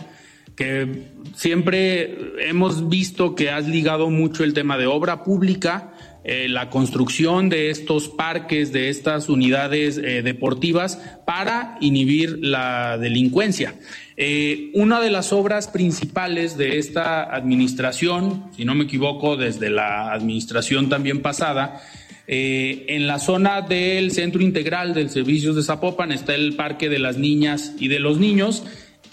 [0.57, 5.93] que siempre hemos visto que has ligado mucho el tema de obra pública,
[6.25, 13.75] eh, la construcción de estos parques, de estas unidades eh, deportivas para inhibir la delincuencia.
[14.17, 20.13] Eh, una de las obras principales de esta administración, si no me equivoco, desde la
[20.13, 21.81] administración también pasada,
[22.29, 27.19] en la zona del Centro Integral del Servicios de Zapopan está el Parque de las
[27.19, 28.63] Niñas y de los Niños,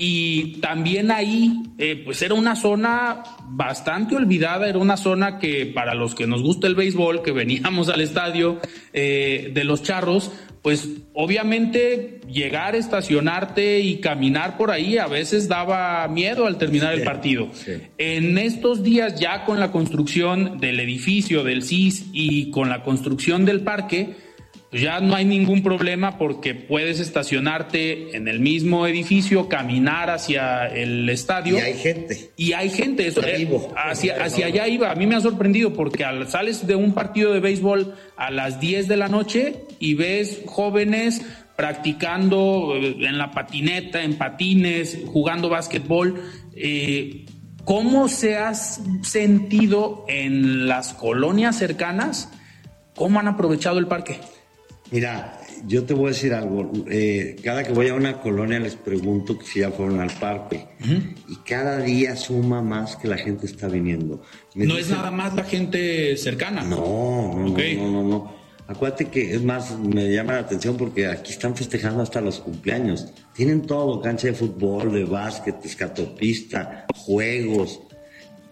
[0.01, 5.93] y también ahí, eh, pues era una zona bastante olvidada, era una zona que para
[5.93, 8.61] los que nos gusta el béisbol, que veníamos al estadio
[8.93, 10.31] eh, de los charros,
[10.61, 17.03] pues obviamente llegar, estacionarte y caminar por ahí a veces daba miedo al terminar el
[17.03, 17.49] partido.
[17.97, 23.43] En estos días ya con la construcción del edificio del CIS y con la construcción
[23.43, 24.15] del parque,
[24.71, 31.09] ya no hay ningún problema porque puedes estacionarte en el mismo edificio, caminar hacia el
[31.09, 31.57] estadio.
[31.57, 32.31] Y hay gente.
[32.37, 33.07] Y hay gente.
[33.07, 34.91] Eso, eh, hacia, hacia allá iba.
[34.91, 38.59] A mí me ha sorprendido porque al, sales de un partido de béisbol a las
[38.59, 41.23] 10 de la noche y ves jóvenes
[41.55, 46.21] practicando eh, en la patineta, en patines, jugando básquetbol.
[46.55, 47.25] Eh,
[47.65, 52.31] ¿Cómo se has sentido en las colonias cercanas?
[52.95, 54.19] ¿Cómo han aprovechado el parque?
[54.91, 56.71] Mira, yo te voy a decir algo.
[56.89, 60.67] Eh, cada que voy a una colonia les pregunto si ya fueron al parque.
[61.27, 64.21] Y cada día suma más que la gente está viniendo.
[64.55, 66.63] no es nada más la gente cercana.
[66.63, 68.39] No, no, no, no, no.
[68.67, 73.07] Acuérdate que es más, me llama la atención porque aquí están festejando hasta los cumpleaños.
[73.33, 77.79] Tienen todo, cancha de fútbol, de básquet, escatopista, juegos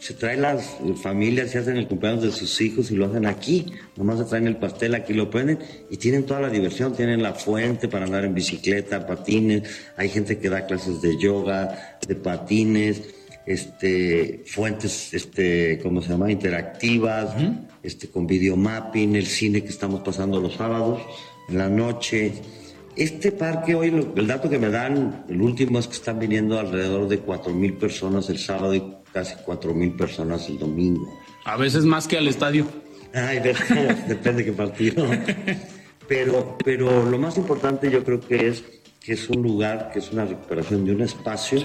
[0.08, 3.74] se traen las familias y hacen el cumpleaños de sus hijos y lo hacen aquí.
[3.98, 6.96] Nomás se traen el pastel, aquí lo prenden y tienen toda la diversión.
[6.96, 9.64] Tienen la fuente para andar en bicicleta, patines.
[9.98, 13.02] Hay gente que da clases de yoga, de patines,
[13.46, 16.32] este, fuentes, este, ¿cómo se llama?
[16.32, 17.36] Interactivas,
[17.84, 21.02] este, con videomapping, el cine que estamos pasando los sábados,
[21.50, 22.32] en la noche.
[22.98, 27.08] Este parque hoy, el dato que me dan, el último es que están viniendo alrededor
[27.08, 28.84] de cuatro mil personas el sábado y
[29.14, 31.20] casi cuatro mil personas el domingo.
[31.46, 32.66] A veces más que al estadio.
[33.14, 33.40] Ay,
[34.08, 35.06] depende qué partido.
[36.08, 38.64] Pero, pero lo más importante yo creo que es
[39.00, 41.62] que es un lugar, que es una recuperación de un espacio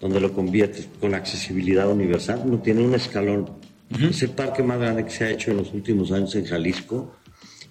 [0.00, 2.42] donde lo conviertes con accesibilidad universal.
[2.46, 3.50] No tiene un escalón.
[4.00, 7.16] Es el parque más grande que se ha hecho en los últimos años en Jalisco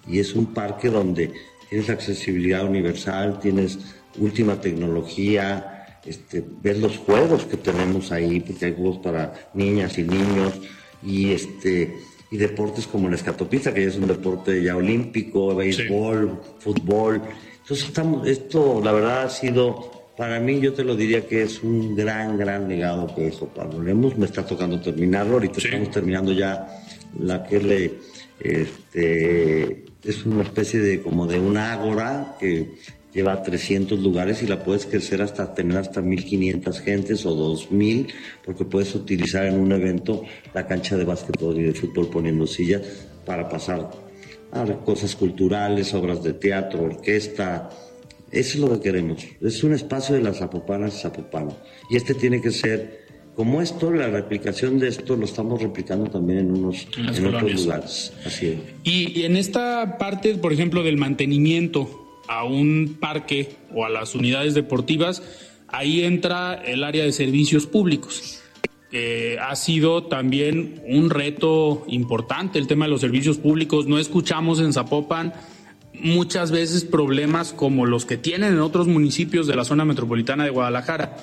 [0.06, 1.32] y es un parque donde
[1.70, 3.78] tienes accesibilidad universal, tienes
[4.18, 10.02] última tecnología, este, ves los juegos que tenemos ahí, porque hay juegos para niñas y
[10.02, 10.60] niños,
[11.02, 11.94] y este
[12.32, 17.22] y deportes como la escatopista, que ya es un deporte ya olímpico, béisbol, fútbol.
[17.62, 21.60] Entonces estamos, esto la verdad ha sido, para mí yo te lo diría que es
[21.62, 24.16] un gran, gran legado que eso Pablo Lemos.
[24.16, 26.68] Me está tocando terminarlo, ahorita estamos terminando ya
[27.18, 27.94] la que le,
[28.38, 32.74] este, es una especie de como de una ágora que
[33.12, 38.08] lleva 300 lugares y la puedes crecer hasta tener hasta 1500 gentes o 2000
[38.44, 40.22] porque puedes utilizar en un evento
[40.54, 42.82] la cancha de básquetbol y de fútbol poniendo sillas
[43.26, 43.90] para pasar
[44.52, 47.70] a cosas culturales, obras de teatro, orquesta.
[48.30, 49.24] Eso es lo que queremos.
[49.40, 51.54] Es un espacio de las zapopanas y zapopanos.
[51.88, 53.09] Y este tiene que ser
[53.40, 58.12] como esto, la replicación de esto lo estamos replicando también en unos en otros lugares.
[58.26, 58.58] Así es.
[58.84, 64.14] Y, y en esta parte, por ejemplo, del mantenimiento, a un parque o a las
[64.14, 65.22] unidades deportivas,
[65.68, 68.42] ahí entra el área de servicios públicos.
[69.40, 73.86] ha sido también un reto importante el tema de los servicios públicos.
[73.86, 75.32] No escuchamos en Zapopan
[75.94, 80.50] muchas veces problemas como los que tienen en otros municipios de la zona metropolitana de
[80.50, 81.16] Guadalajara.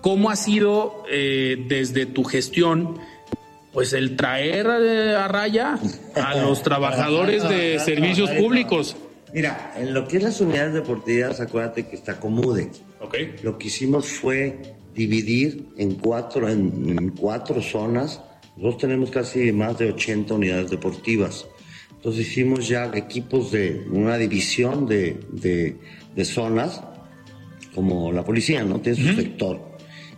[0.00, 2.98] ¿Cómo ha sido eh, desde tu gestión
[3.72, 5.78] pues el traer eh, a raya
[6.14, 8.96] a los trabajadores de servicios públicos?
[9.32, 12.70] Mira, en lo que es las unidades deportivas, acuérdate que está Comude.
[13.00, 13.36] Okay.
[13.42, 14.58] Lo que hicimos fue
[14.94, 18.20] dividir en cuatro, en, cuatro zonas.
[18.56, 21.46] Nosotros tenemos casi más de 80 unidades deportivas.
[21.92, 26.82] Entonces hicimos ya equipos de una división de, de, zonas,
[27.74, 28.80] como la policía, ¿no?
[28.80, 29.69] Tiene su sector.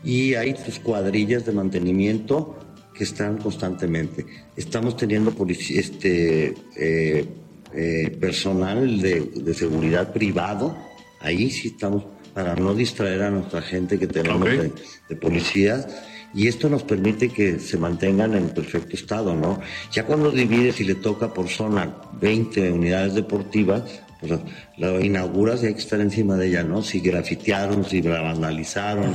[0.04, 2.58] Y hay sus cuadrillas de mantenimiento
[2.94, 4.26] que están constantemente.
[4.56, 7.26] Estamos teniendo este, eh,
[7.74, 10.76] eh, personal de, seguridad privado,
[11.20, 14.72] ahí sí estamos para no distraer a nuestra gente que tenemos de,
[15.08, 15.86] de policías
[16.34, 19.60] y esto nos permite que se mantengan en perfecto estado, ¿no?
[19.92, 23.82] Ya cuando divides y le toca por zona 20 unidades deportivas,
[24.22, 24.40] pues
[24.76, 26.82] la inauguras y hay que estar encima de ella, ¿no?
[26.82, 29.14] Si grafitearon, si la vandalizaron.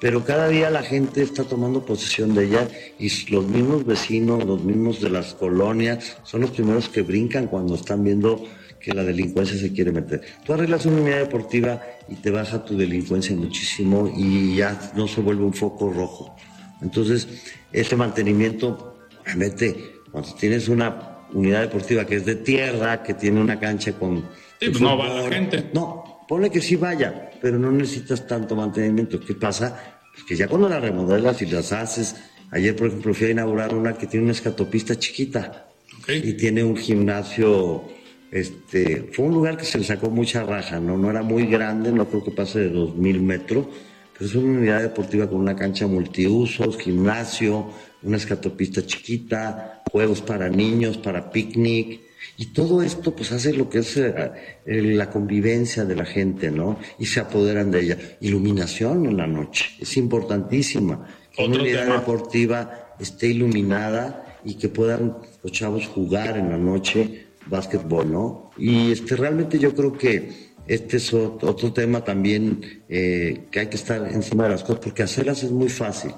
[0.00, 2.68] Pero cada día la gente está tomando posesión de ella
[2.98, 7.74] y los mismos vecinos, los mismos de las colonias, son los primeros que brincan cuando
[7.74, 8.46] están viendo
[8.80, 10.22] que la delincuencia se quiere meter.
[10.44, 15.20] Tú arreglas una unidad deportiva y te baja tu delincuencia muchísimo y ya no se
[15.20, 16.36] vuelve un foco rojo.
[16.80, 17.26] Entonces,
[17.72, 19.74] este mantenimiento, realmente,
[20.12, 24.24] cuando tienes una unidad deportiva que es de tierra, que tiene una cancha con...
[24.60, 25.70] Sí, pues no va la gente.
[25.72, 29.20] No, pone que sí vaya, pero no necesitas tanto mantenimiento.
[29.20, 30.00] ¿Qué pasa?
[30.12, 32.16] Pues que ya cuando las remodelas y las haces,
[32.50, 35.68] ayer por ejemplo fui a inaugurar una que tiene una escatopista chiquita
[36.08, 37.84] y tiene un gimnasio,
[38.30, 40.96] este, fue un lugar que se le sacó mucha raja, ¿no?
[40.96, 43.66] No era muy grande, no creo que pase de dos mil metros,
[44.12, 47.66] pero es una unidad deportiva con una cancha multiusos, gimnasio,
[48.02, 52.00] una escatopista chiquita, juegos para niños, para picnic,
[52.38, 54.12] y todo esto pues hace lo que es eh,
[54.66, 56.78] la convivencia de la gente, ¿no?
[56.98, 57.98] Y se apoderan de ella.
[58.20, 61.06] Iluminación en la noche, es importantísima.
[61.32, 67.26] Que una unidad deportiva esté iluminada y que puedan los chavos jugar en la noche
[67.46, 68.50] básquetbol, ¿no?
[68.58, 73.76] Y este, realmente yo creo que este es otro tema también eh, que hay que
[73.76, 76.12] estar encima de las cosas, porque hacerlas es muy fácil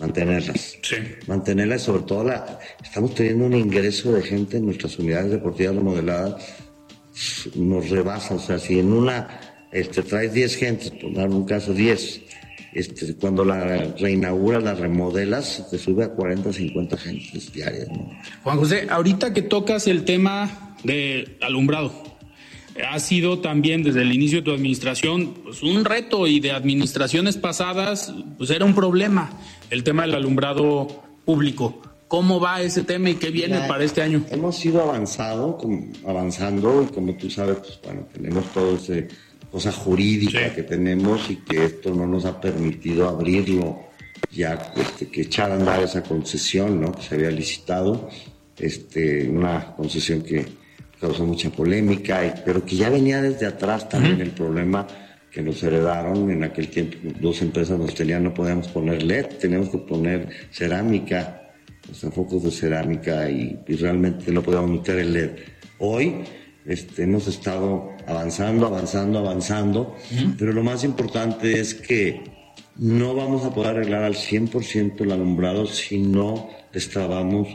[0.00, 0.78] mantenerlas.
[0.82, 0.96] Sí.
[1.26, 5.76] Mantenerlas y sobre todo la, estamos teniendo un ingreso de gente en nuestras unidades deportivas
[5.76, 6.54] remodeladas,
[7.54, 9.40] nos rebasa, o sea, si en una
[9.70, 12.22] este, traes 10 gentes, por dar un caso 10,
[12.74, 17.88] este, cuando la reinauguras, la remodelas, te sube a 40, 50 gentes diarias.
[18.42, 22.13] Juan José, ahorita que tocas el tema de alumbrado,
[22.82, 27.36] ha sido también desde el inicio de tu administración pues, un reto y de administraciones
[27.36, 29.30] pasadas pues era un problema
[29.70, 31.80] el tema del alumbrado público.
[32.08, 34.24] ¿Cómo va ese tema y qué viene para este año?
[34.30, 35.58] Hemos ido avanzado,
[36.06, 38.94] avanzando y como tú sabes, pues bueno, tenemos toda esa
[39.50, 43.80] cosa jurídica que tenemos y que esto no nos ha permitido abrirlo
[44.30, 46.92] ya este, que echar a andar esa concesión, ¿no?
[46.92, 48.08] Que se había licitado,
[48.58, 50.63] este, una concesión que
[51.04, 54.86] causó mucha polémica, pero que ya venía desde atrás también el problema
[55.30, 56.30] que nos heredaron.
[56.30, 61.52] En aquel tiempo dos empresas nos tenían, no podíamos poner LED, teníamos que poner cerámica,
[61.90, 65.30] o sea, focos de cerámica y, realmente no podíamos meter el LED.
[65.78, 66.24] Hoy
[66.64, 69.96] este, hemos estado avanzando, avanzando, avanzando,
[70.38, 72.22] pero lo más importante es que
[72.76, 77.48] no vamos a poder arreglar al 100% el alumbrado si no destrabamos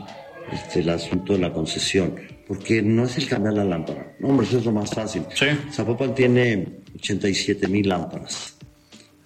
[0.52, 2.14] este, el asunto de la concesión
[2.50, 4.16] porque no es el cambiar la lámpara.
[4.18, 5.22] No, hombre, eso es lo más fácil.
[5.70, 8.56] Zapopan tiene 87 mil lámparas.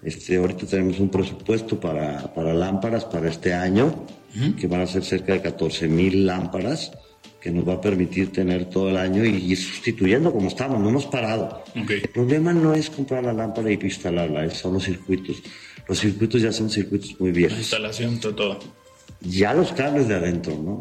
[0.03, 4.05] Este, ahorita tenemos un presupuesto para, lámparas para este año,
[4.61, 6.93] que van a ser cerca de 14 mil lámparas,
[7.41, 10.91] que nos va a permitir tener todo el año y ir sustituyendo como estamos, no
[10.91, 11.65] hemos parado.
[11.75, 15.43] El problema no es comprar la lámpara y instalarla, son los circuitos.
[15.89, 17.55] Los circuitos ya son circuitos muy viejos.
[17.55, 18.84] La instalación, todo.
[19.21, 20.81] Ya los cables de adentro, ¿no?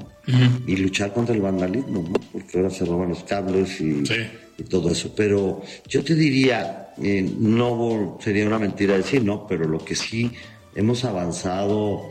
[0.67, 2.19] Y luchar contra el vandalismo, ¿no?
[2.31, 4.03] Porque ahora se roban los cables y,
[4.57, 5.13] y todo eso.
[5.15, 10.31] Pero yo te diría, eh, no sería una mentira decir, no, pero lo que sí
[10.75, 12.01] hemos avanzado,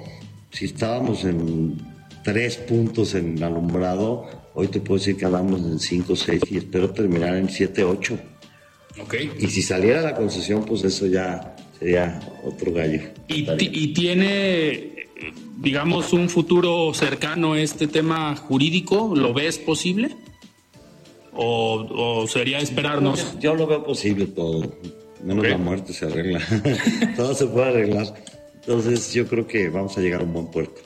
[0.51, 1.79] si estábamos en
[2.25, 6.91] tres puntos en alumbrado, hoy te puedo decir que hablamos en cinco, seis y espero
[6.91, 8.19] terminar en siete, ocho.
[9.03, 9.33] Okay.
[9.39, 13.01] Y si saliera la concesión, pues eso ya sería otro gallo.
[13.29, 15.02] ¿Y, y tiene,
[15.63, 19.15] digamos, un futuro cercano este tema jurídico?
[19.15, 20.17] ¿Lo ves posible?
[21.35, 23.39] o, sería esperarnos?
[23.41, 24.75] Yo, lo veo posible todo,
[25.23, 26.41] menos la muerte se arregla,
[27.17, 28.15] todo se puede arreglar.
[28.55, 30.81] Entonces yo creo que vamos a llegar a un buen puerto.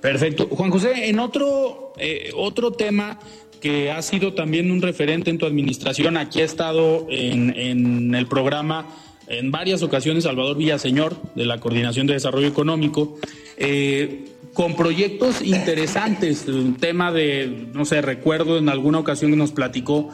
[0.00, 0.48] Perfecto.
[0.50, 3.18] Juan José, en otro, eh, otro tema
[3.60, 8.26] que ha sido también un referente en tu administración, aquí ha estado en, en el
[8.26, 8.86] programa
[9.30, 13.16] en varias ocasiones Salvador Villaseñor, de la Coordinación de Desarrollo Económico.
[13.62, 19.52] Eh, con proyectos interesantes, un tema de, no sé, recuerdo en alguna ocasión que nos
[19.52, 20.08] platicó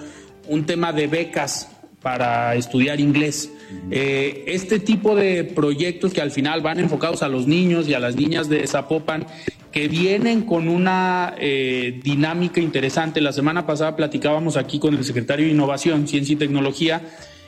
[0.49, 1.71] un tema de becas
[2.03, 3.51] para estudiar inglés.
[3.91, 8.01] Eh, este tipo de proyectos que al final van enfocados a los niños y a
[8.01, 9.27] las niñas de Zapopan,
[9.71, 13.21] que vienen con una eh, dinámica interesante.
[13.21, 17.03] La semana pasada platicábamos aquí con el secretario de Innovación, Ciencia y Tecnología,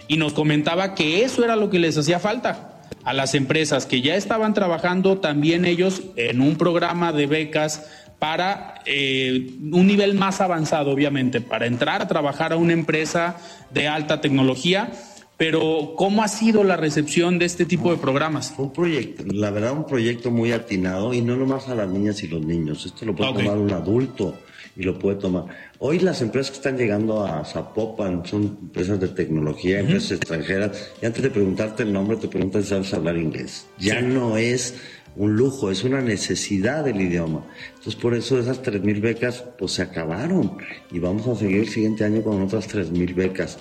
[0.07, 2.78] y nos comentaba que eso era lo que les hacía falta
[3.09, 7.87] a las empresas que ya estaban trabajando también ellos en un programa de becas
[8.19, 13.39] para eh, un nivel más avanzado, obviamente, para entrar a trabajar a una empresa
[13.71, 14.93] de alta tecnología.
[15.39, 18.53] Pero, ¿cómo ha sido la recepción de este tipo de programas?
[18.59, 22.29] Un proyecto, la verdad, un proyecto muy atinado y no nomás a las niñas y
[22.29, 22.85] los niños.
[22.85, 24.35] Esto lo puede tomar un adulto
[24.79, 25.47] y lo puede tomar.
[25.81, 31.07] Hoy las empresas que están llegando a Zapopan son empresas de tecnología, empresas extranjeras, y
[31.07, 33.67] antes de preguntarte el nombre te preguntan si sabes hablar inglés.
[33.79, 34.77] Ya no es
[35.17, 37.45] un lujo, es una necesidad del idioma.
[37.71, 40.59] Entonces por eso esas 3.000 becas pues se acabaron
[40.93, 43.59] y vamos a seguir el siguiente año con otras 3.000 becas.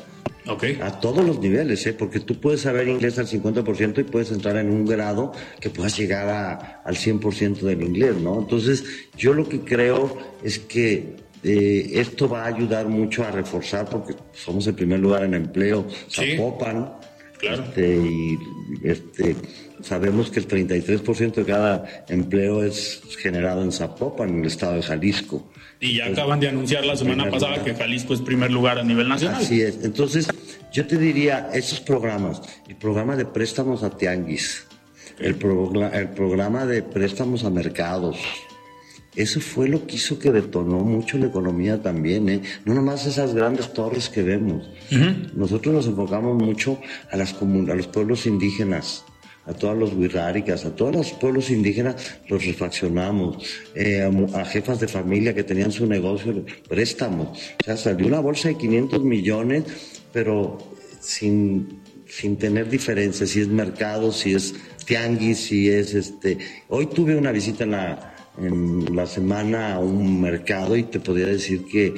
[0.48, 0.80] Okay.
[0.82, 1.94] A todos los niveles, ¿eh?
[1.94, 5.98] porque tú puedes saber inglés al 50% y puedes entrar en un grado que puedas
[5.98, 8.40] llegar a, al 100% del inglés, ¿no?
[8.40, 8.84] Entonces,
[9.18, 14.16] yo lo que creo es que eh, esto va a ayudar mucho a reforzar, porque
[14.34, 16.94] somos el primer lugar en empleo, Zapopan.
[17.40, 17.64] Claro.
[17.64, 18.38] Este, y
[18.84, 19.36] este,
[19.82, 24.82] sabemos que el 33% de cada empleo es generado en Zapopan, en el estado de
[24.82, 25.48] Jalisco.
[25.80, 29.08] Y ya acaban de anunciar la semana pasada que Jalisco es primer lugar a nivel
[29.08, 29.42] nacional.
[29.42, 29.84] Así es.
[29.84, 30.28] Entonces,
[30.74, 34.66] yo te diría, esos programas, el programa de préstamos a tianguis,
[35.20, 35.38] el,
[35.94, 38.18] el programa de préstamos a mercados,
[39.18, 42.42] eso fue lo que hizo que detonó mucho la economía también, ¿eh?
[42.66, 44.70] No nomás esas grandes torres que vemos.
[45.34, 46.80] Nosotros nos enfocamos mucho
[47.12, 49.04] a, las a los pueblos indígenas,
[49.48, 51.96] a todos los wixárikas, a todos los pueblos indígenas
[52.28, 53.44] los refaccionamos,
[53.76, 57.30] eh, a, jefas de familia que tenían su negocio, préstamos.
[57.62, 59.64] O sea, salió una bolsa de 500 millones,
[60.12, 60.58] pero
[61.00, 64.54] sin, sin tener diferencia, si es mercado, si es
[64.86, 66.38] tianguis, si es este...
[66.68, 71.28] Hoy tuve una visita en la en la semana a un mercado y te podría
[71.28, 71.94] decir que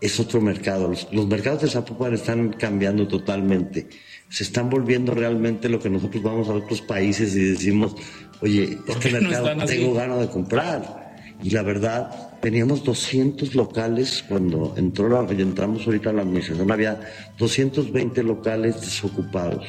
[0.00, 0.88] es otro mercado.
[0.88, 3.88] Los, mercados de Zapopan están cambiando totalmente.
[4.30, 7.94] Se están volviendo realmente lo que nosotros vamos a otros países y decimos,
[8.40, 11.10] oye, este mercado tengo ganas de comprar.
[11.42, 17.00] Y la verdad, teníamos 200 locales cuando entró la, entramos ahorita a la administración, había
[17.38, 19.66] 220 locales desocupados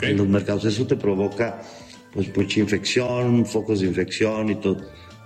[0.00, 0.64] en los mercados.
[0.64, 1.62] Eso te provoca
[2.12, 4.78] pues mucha infección, focos de infección y todo.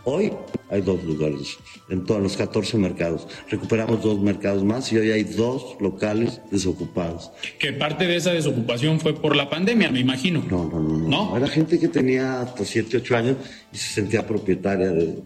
[0.09, 0.33] Hoy
[0.71, 3.27] hay dos lugares en todos los 14 mercados.
[3.51, 7.33] Recuperamos dos mercados más y hoy hay dos locales desocupados.
[7.59, 10.45] Que parte de esa desocupación fue por la pandemia, me imagino.
[10.49, 11.09] No, no, no.
[11.09, 11.37] ¿No?
[11.37, 13.37] Era gente que tenía hasta 7, 8 años
[13.73, 15.19] y se sentía propietaria de,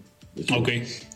[0.51, 0.71] Ok.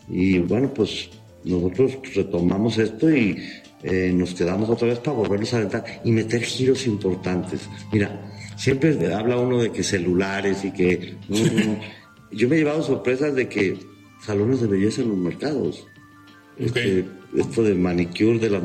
[0.09, 1.09] Y bueno, pues
[1.43, 3.35] nosotros retomamos esto y
[3.81, 7.61] eh, nos quedamos otra vez para volvernos a alentar y meter giros importantes.
[7.91, 11.15] Mira, siempre habla uno de que celulares y que...
[12.35, 13.77] Yo me he llevado sorpresas de que
[14.25, 15.87] salones de belleza en los mercados.
[16.57, 17.05] Este,
[17.35, 18.63] esto de manicure de las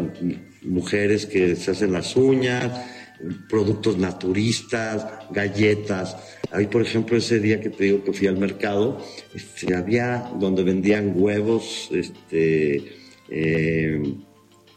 [0.63, 2.69] mujeres que se hacen las uñas,
[3.49, 6.17] productos naturistas, galletas.
[6.51, 9.01] Ahí, por ejemplo, ese día que te digo que fui al mercado,
[9.35, 12.93] este, había donde vendían huevos, este,
[13.29, 14.15] eh,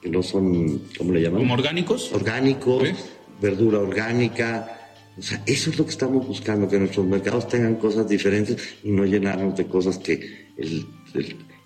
[0.02, 1.42] que no son, ¿cómo le llaman?
[1.42, 2.12] ¿Como orgánicos?
[2.14, 2.84] Orgánicos,
[3.42, 4.83] verdura orgánica.
[5.18, 8.92] O sea, eso es lo que estamos buscando, que nuestros mercados tengan cosas diferentes y
[8.92, 10.86] no llenarnos de cosas que el,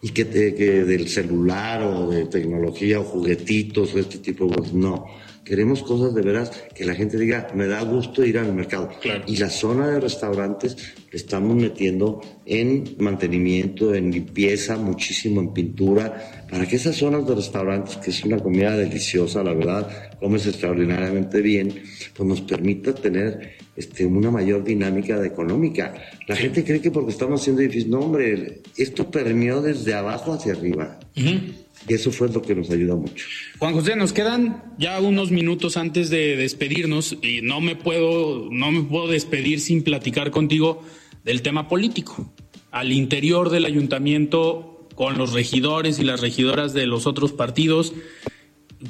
[0.02, 4.74] y que, que, del celular o de tecnología o juguetitos o este tipo de cosas.
[4.74, 5.06] No,
[5.43, 8.89] queremos cosas de veras que la gente diga, me da gusto ir al mercado.
[9.26, 10.76] Y la zona de restaurantes
[11.10, 17.36] le estamos metiendo en mantenimiento, en limpieza, muchísimo en pintura, para que esas zonas de
[17.36, 21.84] restaurantes, que es una comida deliciosa, la verdad, comes extraordinariamente bien,
[22.16, 25.93] pues nos permita tener este, una mayor dinámica económica.
[26.28, 30.54] La gente cree que porque estamos haciendo edificios, no hombre, esto permeó desde abajo hacia
[30.54, 31.00] arriba.
[31.16, 33.26] Y eso fue lo que nos ayuda mucho.
[33.60, 38.72] Juan José, nos quedan ya unos minutos antes de despedirnos y no me puedo, no
[38.72, 40.82] me puedo despedir sin platicar contigo
[41.24, 42.34] del tema político.
[42.72, 47.93] Al interior del ayuntamiento, con los regidores y las regidoras de los otros partidos,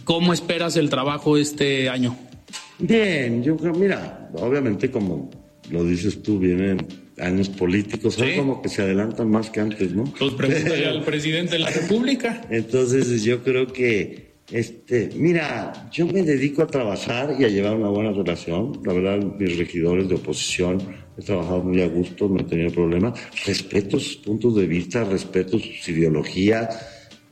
[0.06, 2.18] ¿cómo esperas el trabajo este año?
[2.80, 5.30] Bien, yo creo, mira, obviamente como
[5.70, 6.78] lo dices tú, vienen
[7.20, 10.06] años políticos, son como que se adelantan más que antes, ¿no?
[10.18, 12.42] Pues pregúntale al presidente de la República.
[12.50, 17.90] Entonces yo creo que, este, mira, yo me dedico a trabajar y a llevar una
[17.90, 18.80] buena relación.
[18.86, 20.82] La verdad, mis regidores de oposición,
[21.18, 23.20] he trabajado muy a gusto, no he tenido problemas.
[23.46, 26.70] Respeto sus puntos de vista, respeto sus ideologías,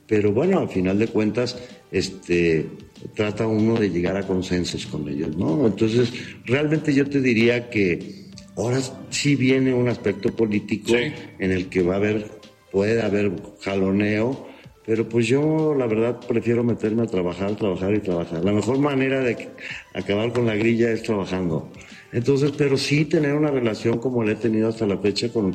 [0.06, 1.58] pero bueno, al final de cuentas,
[1.90, 2.66] este,
[3.14, 5.66] trata uno de llegar a consensos con ellos, ¿no?
[5.66, 6.12] Entonces,
[6.44, 8.26] realmente yo te diría que
[8.56, 8.80] Ahora
[9.10, 12.26] sí viene un aspecto político en el que va a haber,
[12.72, 13.30] puede haber
[13.60, 14.48] jaloneo,
[14.86, 18.42] pero pues yo la verdad prefiero meterme a trabajar, trabajar y trabajar.
[18.42, 19.50] La mejor manera de
[19.92, 21.70] acabar con la grilla es trabajando.
[22.16, 25.54] Entonces, pero sí tener una relación como la he tenido hasta la fecha con...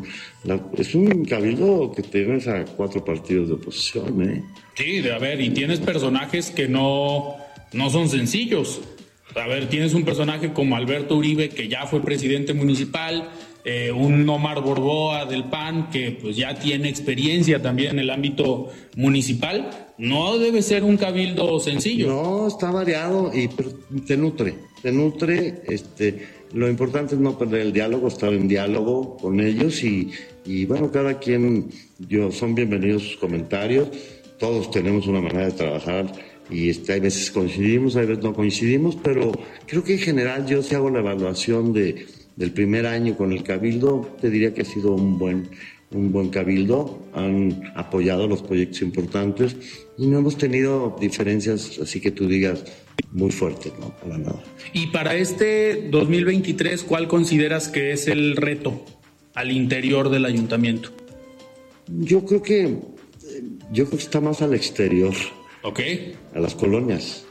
[0.77, 4.43] es un cabildo que tienes a cuatro partidos de oposición, ¿eh?
[4.75, 7.35] Sí, de a ver, y tienes personajes que no,
[7.73, 8.79] no son sencillos.
[9.35, 13.31] A ver, tienes un personaje como Alberto Uribe, que ya fue presidente municipal,
[13.65, 18.69] eh, un Omar Borboa del PAN, que pues ya tiene experiencia también en el ámbito
[18.95, 19.93] municipal.
[19.97, 22.07] No debe ser un cabildo sencillo.
[22.07, 23.47] No, está variado y
[24.01, 24.53] te nutre,
[24.83, 25.63] te nutre.
[25.67, 30.91] Este, lo importante es no perder el diálogo, estar en diálogo con ellos y, bueno,
[30.91, 33.89] cada quien, yo, son bienvenidos sus comentarios.
[34.37, 36.11] Todos tenemos una manera de trabajar
[36.49, 39.31] y este, hay veces coincidimos, hay veces no coincidimos, pero
[39.67, 43.43] creo que en general yo si hago la evaluación de, del primer año con el
[43.43, 45.49] Cabildo, te diría que ha sido un buen,
[45.91, 49.55] un buen Cabildo, han apoyado los proyectos importantes
[50.01, 52.63] y no hemos tenido diferencias, así que tú digas,
[53.11, 53.95] muy fuertes, ¿no?
[53.97, 54.43] Para nada.
[54.73, 58.83] Y para este 2023, ¿cuál consideras que es el reto
[59.35, 60.89] al interior del ayuntamiento?
[61.87, 62.77] Yo creo que,
[63.71, 65.13] yo creo que está más al exterior
[65.63, 66.15] Okay.
[66.33, 67.25] A las colonias.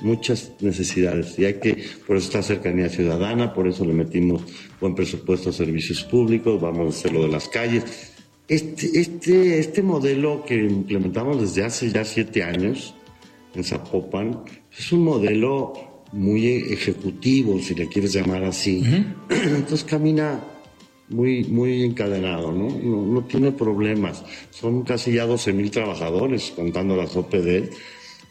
[0.00, 1.38] Muchas necesidades.
[1.38, 4.42] Y hay que, por eso está cercanía ciudadana, por eso le metimos
[4.80, 8.15] buen presupuesto a servicios públicos, vamos a hacer lo de las calles.
[8.48, 12.94] Este, este, este modelo que implementamos desde hace ya siete años
[13.54, 14.44] en Zapopan
[14.76, 15.72] es un modelo
[16.12, 18.84] muy ejecutivo, si le quieres llamar así.
[19.28, 20.40] Entonces camina
[21.08, 22.68] muy, muy encadenado, ¿no?
[22.68, 23.24] ¿no?
[23.24, 24.24] tiene problemas.
[24.50, 27.70] Son casi ya 12 mil trabajadores, contando las OPD,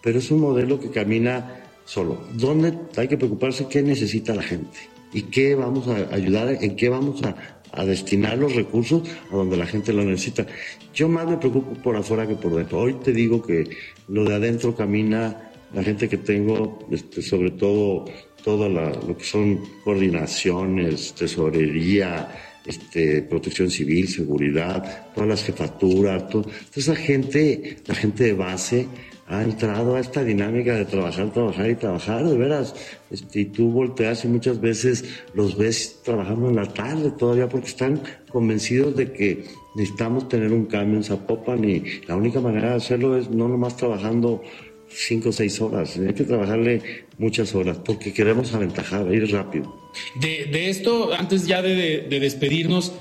[0.01, 2.19] pero es un modelo que camina solo.
[2.33, 4.77] ¿Dónde hay que preocuparse qué necesita la gente?
[5.13, 6.57] ¿Y qué vamos a ayudar?
[6.61, 9.01] ¿En qué vamos a, destinar los recursos
[9.31, 10.45] a donde la gente lo necesita?
[10.93, 12.79] Yo más me preocupo por afuera que por dentro.
[12.79, 13.67] Hoy te digo que
[14.07, 18.05] lo de adentro camina la gente que tengo, este, sobre todo
[18.45, 22.29] todo lo que son coordinaciones, tesorería,
[22.63, 26.45] este, protección civil, seguridad, todas las jefaturas, toda
[26.75, 28.87] esa gente, la gente de base,
[29.27, 32.75] ha entrado a esta dinámica de trabajar, trabajar y trabajar, de veras.
[33.09, 37.67] Este, y tú volteas y muchas veces los ves trabajando en la tarde todavía porque
[37.67, 39.45] están convencidos de que
[39.75, 43.77] necesitamos tener un cambio en Zapopan y la única manera de hacerlo es no nomás
[43.77, 44.43] trabajando
[44.87, 49.75] cinco o seis horas, hay que trabajarle muchas horas porque queremos aventajar, ir rápido.
[50.19, 52.93] De, esto, antes ya de, despedirnos,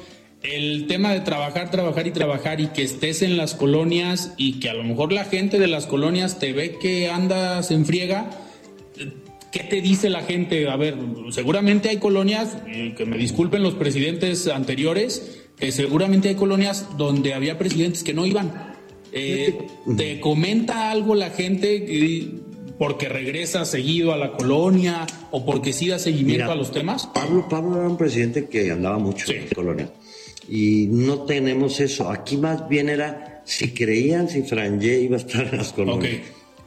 [0.44, 4.68] el tema de trabajar, trabajar y trabajar y que estés en las colonias y que
[4.68, 8.30] a lo mejor la gente de las colonias te ve que andas en friega,
[9.50, 10.68] ¿qué te dice la gente?
[10.68, 10.96] A ver,
[11.30, 12.58] seguramente hay colonias,
[12.96, 18.26] que me disculpen los presidentes anteriores, que seguramente hay colonias donde había presidentes que no
[18.26, 18.74] iban
[19.16, 19.56] eh,
[19.96, 22.32] ¿Te comenta algo la gente
[22.80, 27.06] porque regresa seguido a la colonia o porque sí da seguimiento a los temas?
[27.14, 29.92] Pablo, Pablo era un presidente que andaba mucho en la colonia
[30.48, 32.10] y no tenemos eso.
[32.10, 36.20] Aquí más bien era si creían si Franje iba a estar en las colonias.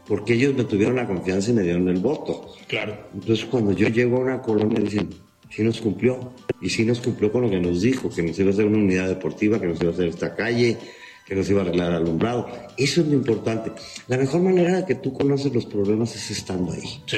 [0.07, 2.53] porque ellos me tuvieron la confianza y me dieron el voto.
[2.67, 2.97] Claro.
[3.13, 5.09] Entonces cuando yo llego a una colonia dicen,
[5.49, 8.49] sí nos cumplió, y sí nos cumplió con lo que nos dijo, que nos iba
[8.49, 10.77] a hacer una unidad deportiva, que nos iba a hacer esta calle,
[11.25, 12.47] que nos iba a arreglar el alumbrado.
[12.77, 13.71] Eso es lo importante.
[14.07, 17.01] La mejor manera de que tú conoces los problemas es estando ahí.
[17.05, 17.17] Sí.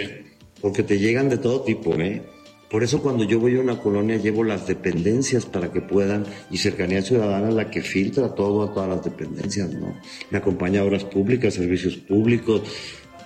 [0.59, 2.23] Porque te llegan de todo tipo, ¿eh?
[2.69, 6.57] Por eso cuando yo voy a una colonia llevo las dependencias para que puedan, y
[6.57, 9.95] Cercanía Ciudadana la que filtra todo a todas las dependencias, ¿no?
[10.29, 12.61] Me acompaña Obras Públicas, Servicios Públicos,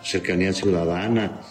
[0.02, 1.41] Cercanía Ciudadana,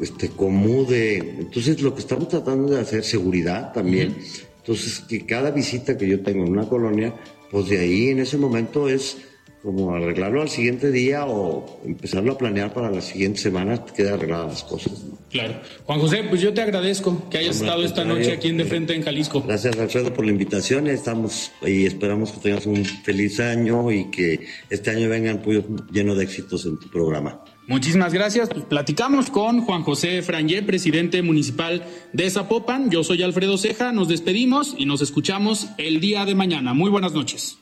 [0.00, 1.18] este, Comude.
[1.38, 4.16] Entonces lo que estamos tratando de hacer, seguridad también.
[4.58, 7.14] Entonces que cada visita que yo tengo en una colonia,
[7.50, 9.18] pues de ahí en ese momento es
[9.62, 14.48] como arreglarlo al siguiente día o empezarlo a planear para las siguientes semanas, queda arregladas
[14.48, 15.04] las cosas.
[15.04, 15.18] ¿no?
[15.30, 15.60] Claro.
[15.84, 18.64] Juan José, pues yo te agradezco que hayas Hombre, estado esta noche aquí en De
[18.64, 19.42] Frente en Jalisco.
[19.42, 24.46] Gracias Alfredo por la invitación, estamos y esperamos que tengas un feliz año y que
[24.70, 27.42] este año vengan pues, lleno de éxitos en tu programa.
[27.66, 28.48] Muchísimas gracias.
[28.48, 31.84] Pues platicamos con Juan José Frangé, presidente municipal
[32.14, 32.90] de Zapopan.
[32.90, 33.92] Yo soy Alfredo Ceja.
[33.92, 36.72] Nos despedimos y nos escuchamos el día de mañana.
[36.72, 37.58] Muy buenas noches.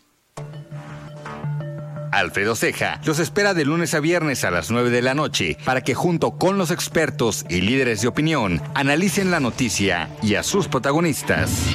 [2.17, 5.83] Alfredo Ceja los espera de lunes a viernes a las 9 de la noche para
[5.83, 10.67] que junto con los expertos y líderes de opinión analicen la noticia y a sus
[10.67, 11.67] protagonistas.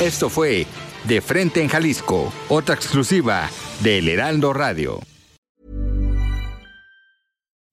[0.00, 0.66] Esto fue
[1.04, 3.50] De Frente en Jalisco, otra exclusiva
[3.80, 5.00] de El Heraldo Radio.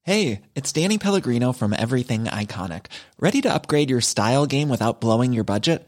[0.06, 2.88] Hey, it's Danny Pellegrino from Everything Iconic.
[3.22, 5.88] Ready to upgrade your style game without blowing your budget?